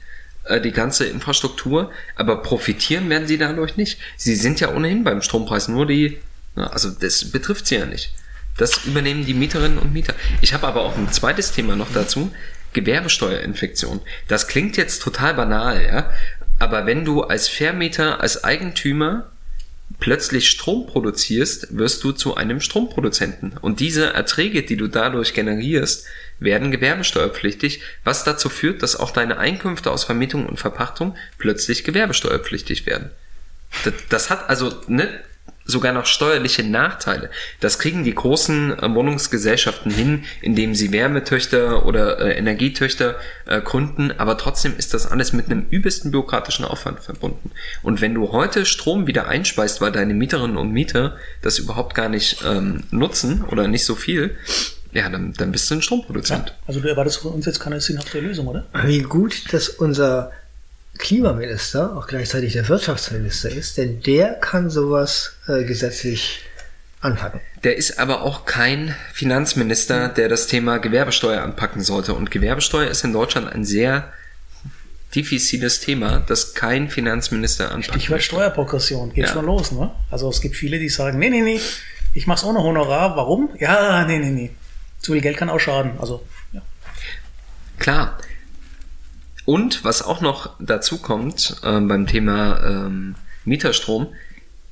äh, 0.50 0.60
die 0.60 0.72
ganze 0.72 1.06
Infrastruktur, 1.06 1.90
aber 2.16 2.42
profitieren 2.42 3.08
werden 3.08 3.26
sie 3.26 3.38
dadurch 3.38 3.76
nicht. 3.76 3.98
Sie 4.16 4.34
sind 4.34 4.60
ja 4.60 4.74
ohnehin 4.74 5.04
beim 5.04 5.22
Strompreis 5.22 5.68
nur 5.68 5.86
die, 5.86 6.18
also 6.54 6.90
das 6.90 7.30
betrifft 7.30 7.66
sie 7.66 7.76
ja 7.76 7.86
nicht. 7.86 8.12
Das 8.56 8.84
übernehmen 8.84 9.24
die 9.24 9.34
Mieterinnen 9.34 9.78
und 9.78 9.92
Mieter. 9.92 10.14
Ich 10.42 10.52
habe 10.52 10.66
aber 10.66 10.82
auch 10.82 10.96
ein 10.96 11.10
zweites 11.12 11.52
Thema 11.52 11.76
noch 11.76 11.92
dazu. 11.92 12.30
Gewerbesteuerinfektion. 12.72 14.00
Das 14.28 14.46
klingt 14.48 14.76
jetzt 14.76 15.02
total 15.02 15.34
banal, 15.34 15.82
ja. 15.82 16.10
Aber 16.58 16.86
wenn 16.86 17.04
du 17.04 17.22
als 17.22 17.48
Vermieter, 17.48 18.20
als 18.20 18.44
Eigentümer 18.44 19.30
plötzlich 19.98 20.50
Strom 20.50 20.86
produzierst, 20.86 21.76
wirst 21.76 22.04
du 22.04 22.12
zu 22.12 22.36
einem 22.36 22.60
Stromproduzenten. 22.60 23.54
Und 23.60 23.80
diese 23.80 24.12
Erträge, 24.12 24.62
die 24.62 24.76
du 24.76 24.86
dadurch 24.86 25.34
generierst, 25.34 26.06
werden 26.40 26.70
gewerbesteuerpflichtig, 26.70 27.82
was 28.02 28.24
dazu 28.24 28.48
führt, 28.48 28.82
dass 28.82 28.96
auch 28.96 29.10
deine 29.12 29.38
Einkünfte 29.38 29.90
aus 29.90 30.04
Vermietung 30.04 30.46
und 30.46 30.58
Verpachtung 30.58 31.16
plötzlich 31.38 31.84
gewerbesteuerpflichtig 31.84 32.86
werden. 32.86 33.10
Das, 33.84 33.94
das 34.08 34.30
hat 34.30 34.48
also 34.48 34.74
ne, 34.88 35.08
sogar 35.64 35.92
noch 35.92 36.06
steuerliche 36.06 36.64
Nachteile. 36.64 37.30
Das 37.60 37.78
kriegen 37.78 38.04
die 38.04 38.14
großen 38.14 38.78
äh, 38.78 38.94
Wohnungsgesellschaften 38.94 39.92
hin, 39.92 40.24
indem 40.42 40.74
sie 40.74 40.92
Wärmetöchter 40.92 41.86
oder 41.86 42.18
äh, 42.18 42.32
Energietöchter 42.36 43.16
äh, 43.46 43.60
gründen, 43.60 44.12
aber 44.18 44.36
trotzdem 44.36 44.76
ist 44.76 44.94
das 44.94 45.06
alles 45.06 45.32
mit 45.32 45.46
einem 45.46 45.66
übelsten 45.70 46.10
bürokratischen 46.10 46.64
Aufwand 46.64 47.00
verbunden. 47.00 47.52
Und 47.82 48.00
wenn 48.00 48.14
du 48.14 48.32
heute 48.32 48.66
Strom 48.66 49.06
wieder 49.06 49.28
einspeist, 49.28 49.80
weil 49.80 49.92
deine 49.92 50.14
Mieterinnen 50.14 50.56
und 50.56 50.72
Mieter 50.72 51.16
das 51.42 51.58
überhaupt 51.58 51.94
gar 51.94 52.08
nicht 52.08 52.42
ähm, 52.44 52.84
nutzen 52.90 53.44
oder 53.44 53.68
nicht 53.68 53.84
so 53.84 53.94
viel, 53.94 54.36
ja, 54.92 55.08
dann, 55.08 55.32
dann 55.34 55.52
bist 55.52 55.70
du 55.70 55.74
ein 55.76 55.82
Stromproduzent. 55.82 56.54
Also 56.66 56.80
du 56.80 56.88
erwartest 56.88 57.18
von 57.18 57.32
uns 57.32 57.46
jetzt 57.46 57.60
keine 57.60 57.80
sinnhafte 57.80 58.20
Lösung, 58.20 58.46
oder? 58.48 58.66
Wie 58.84 59.00
gut, 59.02 59.52
dass 59.52 59.68
unser 59.68 60.32
Klimaminister 60.98 61.96
auch 61.96 62.06
gleichzeitig 62.06 62.52
der 62.54 62.68
Wirtschaftsminister 62.68 63.50
ist, 63.50 63.78
denn 63.78 64.02
der 64.02 64.34
kann 64.34 64.68
sowas 64.70 65.34
äh, 65.48 65.64
gesetzlich 65.64 66.40
anpacken. 67.00 67.40
Der 67.64 67.76
ist 67.76 67.98
aber 67.98 68.22
auch 68.22 68.44
kein 68.44 68.94
Finanzminister, 69.12 70.08
der 70.08 70.28
das 70.28 70.46
Thema 70.46 70.78
Gewerbesteuer 70.78 71.42
anpacken 71.42 71.82
sollte. 71.82 72.14
Und 72.14 72.30
Gewerbesteuer 72.30 72.88
ist 72.90 73.04
in 73.04 73.12
Deutschland 73.12 73.50
ein 73.52 73.64
sehr 73.64 74.12
diffiziles 75.14 75.80
Thema, 75.80 76.20
das 76.26 76.54
kein 76.54 76.88
Finanzminister 76.88 77.72
anpacken 77.72 78.00
Stichwort. 78.00 78.22
Steuerprogression, 78.22 79.12
geht 79.12 79.26
Ja. 79.26 79.32
schon 79.32 79.46
los, 79.46 79.72
ne? 79.72 79.90
Also 80.10 80.28
es 80.28 80.40
gibt 80.40 80.56
viele, 80.56 80.78
die 80.78 80.88
sagen, 80.88 81.18
nee, 81.18 81.30
nee, 81.30 81.40
nee, 81.42 81.60
ich 82.14 82.26
mach's 82.26 82.44
ohne 82.44 82.60
Honorar, 82.60 83.16
warum? 83.16 83.50
Ja, 83.58 84.04
nee, 84.04 84.18
nee, 84.18 84.30
nee. 84.30 84.50
Zu 85.00 85.12
viel 85.12 85.20
Geld 85.20 85.36
kann 85.36 85.50
auch 85.50 85.60
schaden. 85.60 85.92
Also, 85.98 86.24
ja. 86.52 86.62
Klar. 87.78 88.18
Und 89.44 89.84
was 89.84 90.02
auch 90.02 90.20
noch 90.20 90.50
dazu 90.60 90.98
kommt 90.98 91.56
ähm, 91.64 91.88
beim 91.88 92.06
Thema 92.06 92.62
ähm, 92.64 93.16
Mieterstrom, 93.44 94.08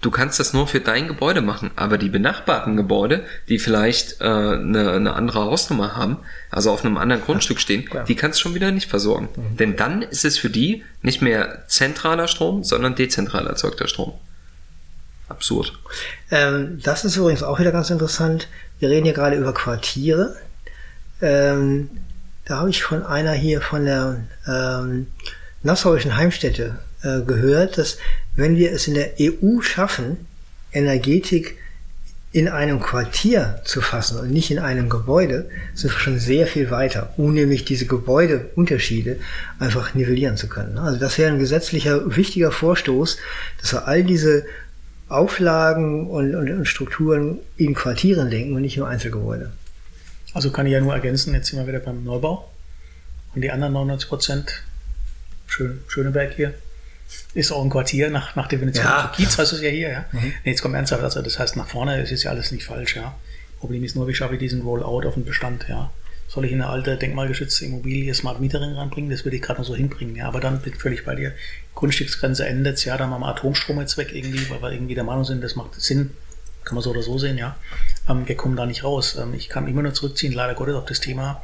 du 0.03 0.11
kannst 0.11 0.39
das 0.39 0.53
nur 0.53 0.69
für 0.69 0.81
dein 0.81 1.09
Gebäude 1.09 1.41
machen, 1.41 1.71
aber 1.75 1.99
die 1.99 2.11
benachbarten 2.11 2.77
Gebäude, 2.77 3.25
die 3.49 3.59
vielleicht 3.59 4.21
äh, 4.21 4.25
eine, 4.25 4.93
eine 4.93 5.15
andere 5.15 5.41
Hausnummer 5.41 5.97
haben, 5.97 6.19
also 6.51 6.71
auf 6.71 6.85
einem 6.85 6.97
anderen 6.97 7.23
Grundstück 7.23 7.59
stehen, 7.59 7.87
klar. 7.87 8.05
die 8.05 8.15
kannst 8.15 8.39
du 8.39 8.43
schon 8.43 8.55
wieder 8.55 8.71
nicht 8.71 8.89
versorgen. 8.89 9.29
Denn 9.59 9.75
dann 9.75 10.03
ist 10.03 10.25
es 10.25 10.39
für 10.39 10.51
die 10.51 10.85
nicht 11.03 11.23
mehr 11.23 11.65
zentraler 11.67 12.29
Strom, 12.29 12.63
sondern 12.63 12.95
dezentral 12.95 13.47
erzeugter 13.47 13.89
Strom. 13.89 14.13
Absurd. 15.29 15.73
Ähm, 16.31 16.81
das 16.83 17.05
ist 17.05 17.17
übrigens 17.17 17.43
auch 17.43 17.59
wieder 17.59 17.73
ganz 17.73 17.91
interessant. 17.91 18.49
Wir 18.79 18.91
reden 18.91 19.05
hier 19.05 19.15
gerade 19.15 19.37
über 19.37 19.53
Quartiere. 19.53 20.37
Ähm, 21.21 21.91
da 22.45 22.59
habe 22.59 22.71
ich 22.71 22.83
von 22.83 23.05
einer 23.05 23.33
hier 23.33 23.61
von 23.61 23.85
der 23.85 24.25
ähm, 24.47 25.09
Nassauischen 25.63 26.17
Heimstätte 26.17 26.79
äh, 27.03 27.21
gehört, 27.23 27.79
dass 27.79 27.99
wenn 28.37 28.57
wir 28.57 28.73
es 28.73 28.87
in 28.87 28.95
der 28.95 29.15
EU 29.21 29.61
schaffen, 29.61 30.27
Energetik 30.73 31.59
in 32.31 32.49
einem 32.49 32.79
Quartier 32.81 33.61
zu 33.65 33.81
fassen 33.81 34.19
und 34.19 34.31
nicht 34.31 34.51
in 34.51 34.59
einem 34.59 34.89
Gebäude, 34.91 35.49
sind 35.75 35.93
wir 35.93 35.99
schon 35.99 36.19
sehr 36.19 36.47
viel 36.47 36.71
weiter, 36.71 37.13
um 37.17 37.33
nämlich 37.33 37.65
diese 37.65 37.87
Gebäudeunterschiede 37.87 39.17
einfach 39.59 39.95
nivellieren 39.95 40.37
zu 40.37 40.47
können. 40.47 40.79
Also 40.79 40.99
das 40.99 41.17
wäre 41.19 41.33
ein 41.33 41.39
gesetzlicher 41.39 42.17
wichtiger 42.17 42.53
Vorstoß, 42.53 43.17
dass 43.61 43.73
wir 43.73 43.89
all 43.89 44.05
diese 44.05 44.45
Auflagen 45.09 46.09
und, 46.09 46.35
und, 46.35 46.51
und 46.51 46.67
Strukturen 46.67 47.39
in 47.57 47.75
Quartieren 47.75 48.29
lenken 48.29 48.55
und 48.55 48.63
nicht 48.63 48.77
nur 48.77 48.89
Einzelgebäude. 48.89 49.53
Also 50.35 50.51
kann 50.51 50.67
ich 50.67 50.73
ja 50.73 50.81
nur 50.81 50.95
ergänzen, 50.95 51.35
jetzt 51.35 51.49
sind 51.49 51.59
wir 51.59 51.67
wieder 51.67 51.81
beim 51.81 52.05
Neubau. 52.05 52.51
Und 53.35 53.43
die 53.43 53.51
anderen 53.51 53.73
99 53.73 54.09
Prozent, 54.09 54.63
Schön, 55.47 55.81
Schöneberg 55.89 56.35
hier, 56.35 56.55
ist 57.33 57.53
auch 57.53 57.65
ein 57.65 57.71
Quartier 57.71 58.11
nach, 58.11 58.37
nach 58.37 58.49
Definition. 58.49 58.85
Ja. 58.85 59.13
Kiez 59.15 59.39
heißt 59.39 59.53
es 59.55 59.63
ja 59.63 59.71
hier, 59.71 59.89
ja. 59.89 60.05
Nee, 60.13 60.35
jetzt 60.45 60.61
kommt 60.61 60.75
ernsthaft, 60.75 61.03
also 61.03 61.23
das 61.23 61.39
heißt 61.39 61.57
nach 61.57 61.67
vorne, 61.67 62.01
es 62.03 62.13
ist 62.13 62.25
ja 62.25 62.31
alles 62.31 62.53
nicht 62.53 62.65
falsch, 62.65 62.97
ja. 62.97 63.17
Problem 63.61 63.83
ist 63.83 63.97
nur, 63.97 64.07
wie 64.07 64.15
schaffe 64.15 64.35
ich 64.35 64.41
diesen 64.41 64.63
Rollout 64.63 65.09
auf 65.09 65.15
den 65.15 65.25
Bestand, 65.25 65.67
ja. 65.69 65.91
Soll 66.29 66.45
ich 66.45 66.53
in 66.53 66.61
eine 66.61 66.71
alte, 66.71 66.99
denkmalgeschützte 66.99 67.65
Immobilie 67.65 68.13
Smart 68.13 68.39
Metering 68.41 68.75
reinbringen? 68.75 69.11
Das 69.11 69.25
würde 69.25 69.37
ich 69.37 69.43
gerade 69.43 69.61
noch 69.61 69.67
so 69.67 69.75
hinbringen, 69.75 70.15
ja. 70.15 70.29
Aber 70.29 70.41
dann 70.41 70.61
bin 70.61 70.75
ich 70.75 70.79
völlig 70.79 71.05
bei 71.05 71.15
dir. 71.15 71.33
Grundstücksgrenze 71.79 72.45
endet, 72.45 72.85
ja, 72.85 72.97
dann 72.97 73.11
machen 73.11 73.23
wir 73.23 73.29
Atomstrom 73.29 73.79
jetzt 73.79 73.97
weg 73.99 74.13
irgendwie, 74.13 74.51
weil 74.51 74.61
wir 74.61 74.73
irgendwie 74.73 74.97
der 74.97 75.05
Meinung 75.05 75.25
sind, 75.25 75.45
das 75.45 75.55
macht 75.55 75.81
Sinn. 75.81 76.11
Kann 76.65 76.75
man 76.75 76.83
so 76.83 76.91
oder 76.91 77.03
so 77.03 77.19
sehen, 77.19 77.39
ja. 77.39 77.57
Ähm, 78.09 78.27
wir 78.27 78.37
kommen 78.37 78.57
da 78.57 78.67
nicht 78.67 78.83
raus. 78.83 79.17
Ähm, 79.17 79.33
ich 79.33 79.49
kann 79.49 79.69
immer 79.69 79.83
nur 79.83 79.95
zurückziehen, 79.95 80.33
leider 80.33 80.55
Gottes, 80.55 80.75
auf 80.75 80.87
das 80.87 80.99
Thema. 80.99 81.41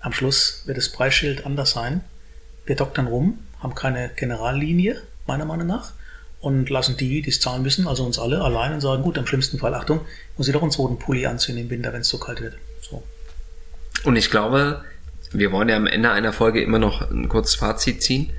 Am 0.00 0.14
Schluss 0.14 0.62
wird 0.64 0.78
das 0.78 0.88
Preisschild 0.88 1.44
anders 1.44 1.72
sein. 1.72 2.00
Wir 2.64 2.74
doktern 2.74 3.06
rum, 3.06 3.38
haben 3.60 3.74
keine 3.74 4.10
Generallinie, 4.16 5.02
meiner 5.26 5.44
Meinung 5.44 5.66
nach, 5.66 5.92
und 6.40 6.70
lassen 6.70 6.96
die, 6.96 7.20
die 7.20 7.28
es 7.28 7.38
zahlen 7.38 7.62
müssen, 7.62 7.86
also 7.86 8.02
uns 8.02 8.18
alle, 8.18 8.40
allein 8.40 8.72
und 8.72 8.80
sagen, 8.80 9.02
gut, 9.02 9.18
im 9.18 9.26
schlimmsten 9.26 9.58
Fall, 9.58 9.74
Achtung, 9.74 10.00
muss 10.38 10.48
ich 10.48 10.54
doch 10.54 10.62
einen 10.62 10.70
zweiten 10.70 10.98
Pulli 10.98 11.26
anziehen 11.26 11.58
im 11.58 11.68
Winter, 11.68 11.92
wenn 11.92 12.00
es 12.00 12.08
so 12.08 12.16
kalt 12.16 12.40
wird. 12.40 12.54
So. 12.80 13.02
Und 14.04 14.16
ich 14.16 14.30
glaube, 14.30 14.82
wir 15.32 15.52
wollen 15.52 15.68
ja 15.68 15.76
am 15.76 15.86
Ende 15.86 16.10
einer 16.10 16.32
Folge 16.32 16.62
immer 16.62 16.78
noch 16.78 17.10
ein 17.10 17.28
kurzes 17.28 17.56
Fazit 17.56 18.02
ziehen. 18.02 18.32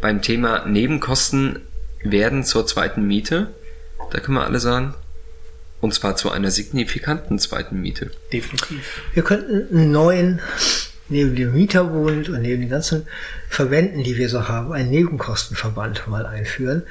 Beim 0.00 0.22
Thema 0.22 0.64
Nebenkosten 0.66 1.60
werden 2.02 2.44
zur 2.44 2.66
zweiten 2.66 3.06
Miete. 3.06 3.48
Da 4.10 4.20
können 4.20 4.36
wir 4.36 4.44
alle 4.44 4.60
sagen. 4.60 4.94
Und 5.80 5.94
zwar 5.94 6.16
zu 6.16 6.30
einer 6.30 6.50
signifikanten 6.50 7.38
zweiten 7.38 7.80
Miete. 7.80 8.10
Definitiv. 8.32 9.02
Wir 9.12 9.22
könnten 9.22 9.68
einen 9.76 9.92
neuen, 9.92 10.40
neben 11.08 11.36
dem 11.36 11.52
Mieterbund 11.52 12.28
und 12.28 12.42
neben 12.42 12.62
den 12.62 12.70
ganzen 12.70 13.06
Verbänden, 13.48 14.02
die 14.02 14.16
wir 14.16 14.28
so 14.28 14.48
haben, 14.48 14.72
einen 14.72 14.90
Nebenkostenverband 14.90 16.08
mal 16.08 16.26
einführen, 16.26 16.82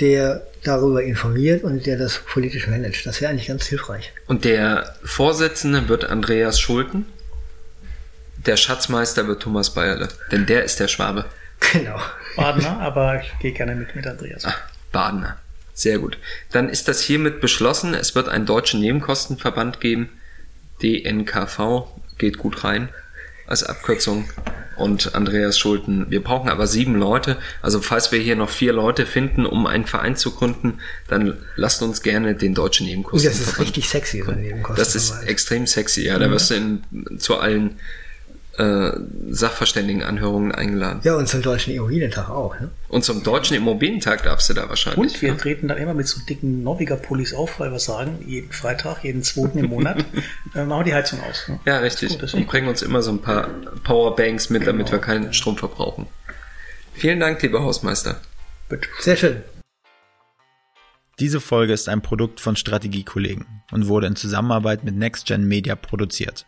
der 0.00 0.46
darüber 0.62 1.02
informiert 1.02 1.64
und 1.64 1.86
der 1.86 1.98
das 1.98 2.18
politisch 2.18 2.66
managt. 2.66 3.04
Das 3.04 3.20
wäre 3.20 3.30
eigentlich 3.30 3.48
ganz 3.48 3.66
hilfreich. 3.66 4.12
Und 4.26 4.44
der 4.44 4.96
Vorsitzende 5.04 5.88
wird 5.88 6.04
Andreas 6.04 6.58
Schulten. 6.60 7.06
Der 8.46 8.56
Schatzmeister 8.56 9.26
wird 9.26 9.42
Thomas 9.42 9.70
Bayerle. 9.70 10.08
Denn 10.32 10.46
der 10.46 10.64
ist 10.64 10.80
der 10.80 10.88
Schwabe. 10.88 11.26
Genau. 11.72 12.00
Badener, 12.36 12.80
aber 12.80 13.20
ich 13.22 13.38
gehe 13.38 13.52
gerne 13.52 13.74
mit 13.74 13.94
mit 13.94 14.06
Andreas. 14.06 14.44
Ah, 14.44 14.54
Badener. 14.92 15.36
Sehr 15.74 15.98
gut. 15.98 16.18
Dann 16.52 16.68
ist 16.68 16.88
das 16.88 17.00
hiermit 17.00 17.40
beschlossen. 17.40 17.94
Es 17.94 18.14
wird 18.14 18.28
einen 18.28 18.46
deutschen 18.46 18.80
Nebenkostenverband 18.80 19.80
geben. 19.80 20.10
DNKV 20.82 21.86
geht 22.18 22.38
gut 22.38 22.64
rein. 22.64 22.88
als 23.46 23.64
Abkürzung 23.64 24.28
und 24.76 25.14
Andreas 25.14 25.58
Schulten. 25.58 26.06
Wir 26.08 26.22
brauchen 26.22 26.48
aber 26.48 26.66
sieben 26.66 26.94
Leute. 26.94 27.36
Also 27.62 27.80
falls 27.80 28.12
wir 28.12 28.20
hier 28.20 28.36
noch 28.36 28.48
vier 28.48 28.72
Leute 28.72 29.06
finden, 29.06 29.44
um 29.44 29.66
einen 29.66 29.86
Verein 29.86 30.16
zu 30.16 30.30
gründen, 30.30 30.78
dann 31.08 31.36
lasst 31.56 31.82
uns 31.82 32.02
gerne 32.02 32.34
den 32.34 32.54
deutschen 32.54 32.86
Nebenkosten. 32.86 33.28
das 33.28 33.40
ist 33.40 33.58
richtig 33.58 33.88
sexy, 33.88 34.22
so 34.24 34.30
ein 34.30 34.40
Nebenkosten. 34.40 34.76
Das 34.76 34.94
ist 34.94 35.22
extrem 35.24 35.66
sexy, 35.66 36.06
ja. 36.06 36.18
Da 36.18 36.30
wirst 36.30 36.50
du 36.50 36.54
in, 36.54 37.18
zu 37.18 37.38
allen 37.38 37.78
äh, 38.58 38.90
Sachverständigenanhörungen 39.30 40.52
eingeladen. 40.52 41.00
Ja, 41.04 41.14
und 41.14 41.28
zum 41.28 41.42
Deutschen 41.42 41.72
Immobilientag 41.74 42.28
auch. 42.28 42.58
Ne? 42.58 42.70
Und 42.88 43.04
zum 43.04 43.22
deutschen 43.22 43.56
Immobilientag 43.56 44.24
darfst 44.24 44.48
du 44.50 44.54
da 44.54 44.68
wahrscheinlich. 44.68 44.98
Und 45.14 45.22
wir 45.22 45.30
ja. 45.30 45.34
treten 45.36 45.68
da 45.68 45.74
immer 45.74 45.94
mit 45.94 46.08
so 46.08 46.20
dicken 46.28 46.62
Norweger-Pullis 46.62 47.34
auf, 47.34 47.60
weil 47.60 47.70
wir 47.70 47.78
sagen, 47.78 48.18
jeden 48.26 48.52
Freitag, 48.52 49.04
jeden 49.04 49.22
zweiten 49.22 49.58
im 49.58 49.66
Monat, 49.66 50.04
äh, 50.54 50.64
machen 50.64 50.80
wir 50.80 50.84
die 50.84 50.94
Heizung 50.94 51.20
aus. 51.28 51.48
Ne? 51.48 51.60
Ja, 51.64 51.78
richtig. 51.78 52.18
gut, 52.18 52.34
und 52.34 52.46
bringen 52.46 52.68
uns 52.68 52.82
immer 52.82 53.02
so 53.02 53.12
ein 53.12 53.20
paar 53.20 53.48
Powerbanks 53.84 54.50
mit, 54.50 54.66
damit 54.66 54.86
Genau. 54.86 54.98
wir 54.98 55.00
keinen 55.00 55.32
Strom 55.32 55.56
verbrauchen. 55.56 56.06
Vielen 56.94 57.20
Dank, 57.20 57.40
lieber 57.42 57.62
Hausmeister. 57.62 58.20
Bitte. 58.68 58.88
Sehr 58.98 59.16
schön. 59.16 59.42
Diese 61.18 61.40
Folge 61.40 61.74
ist 61.74 61.88
ein 61.88 62.00
Produkt 62.00 62.40
von 62.40 62.56
Strategiekollegen 62.56 63.46
und 63.72 63.88
wurde 63.88 64.06
in 64.06 64.16
Zusammenarbeit 64.16 64.84
mit 64.84 64.96
NextGen 64.96 65.46
Media 65.46 65.76
produziert. 65.76 66.46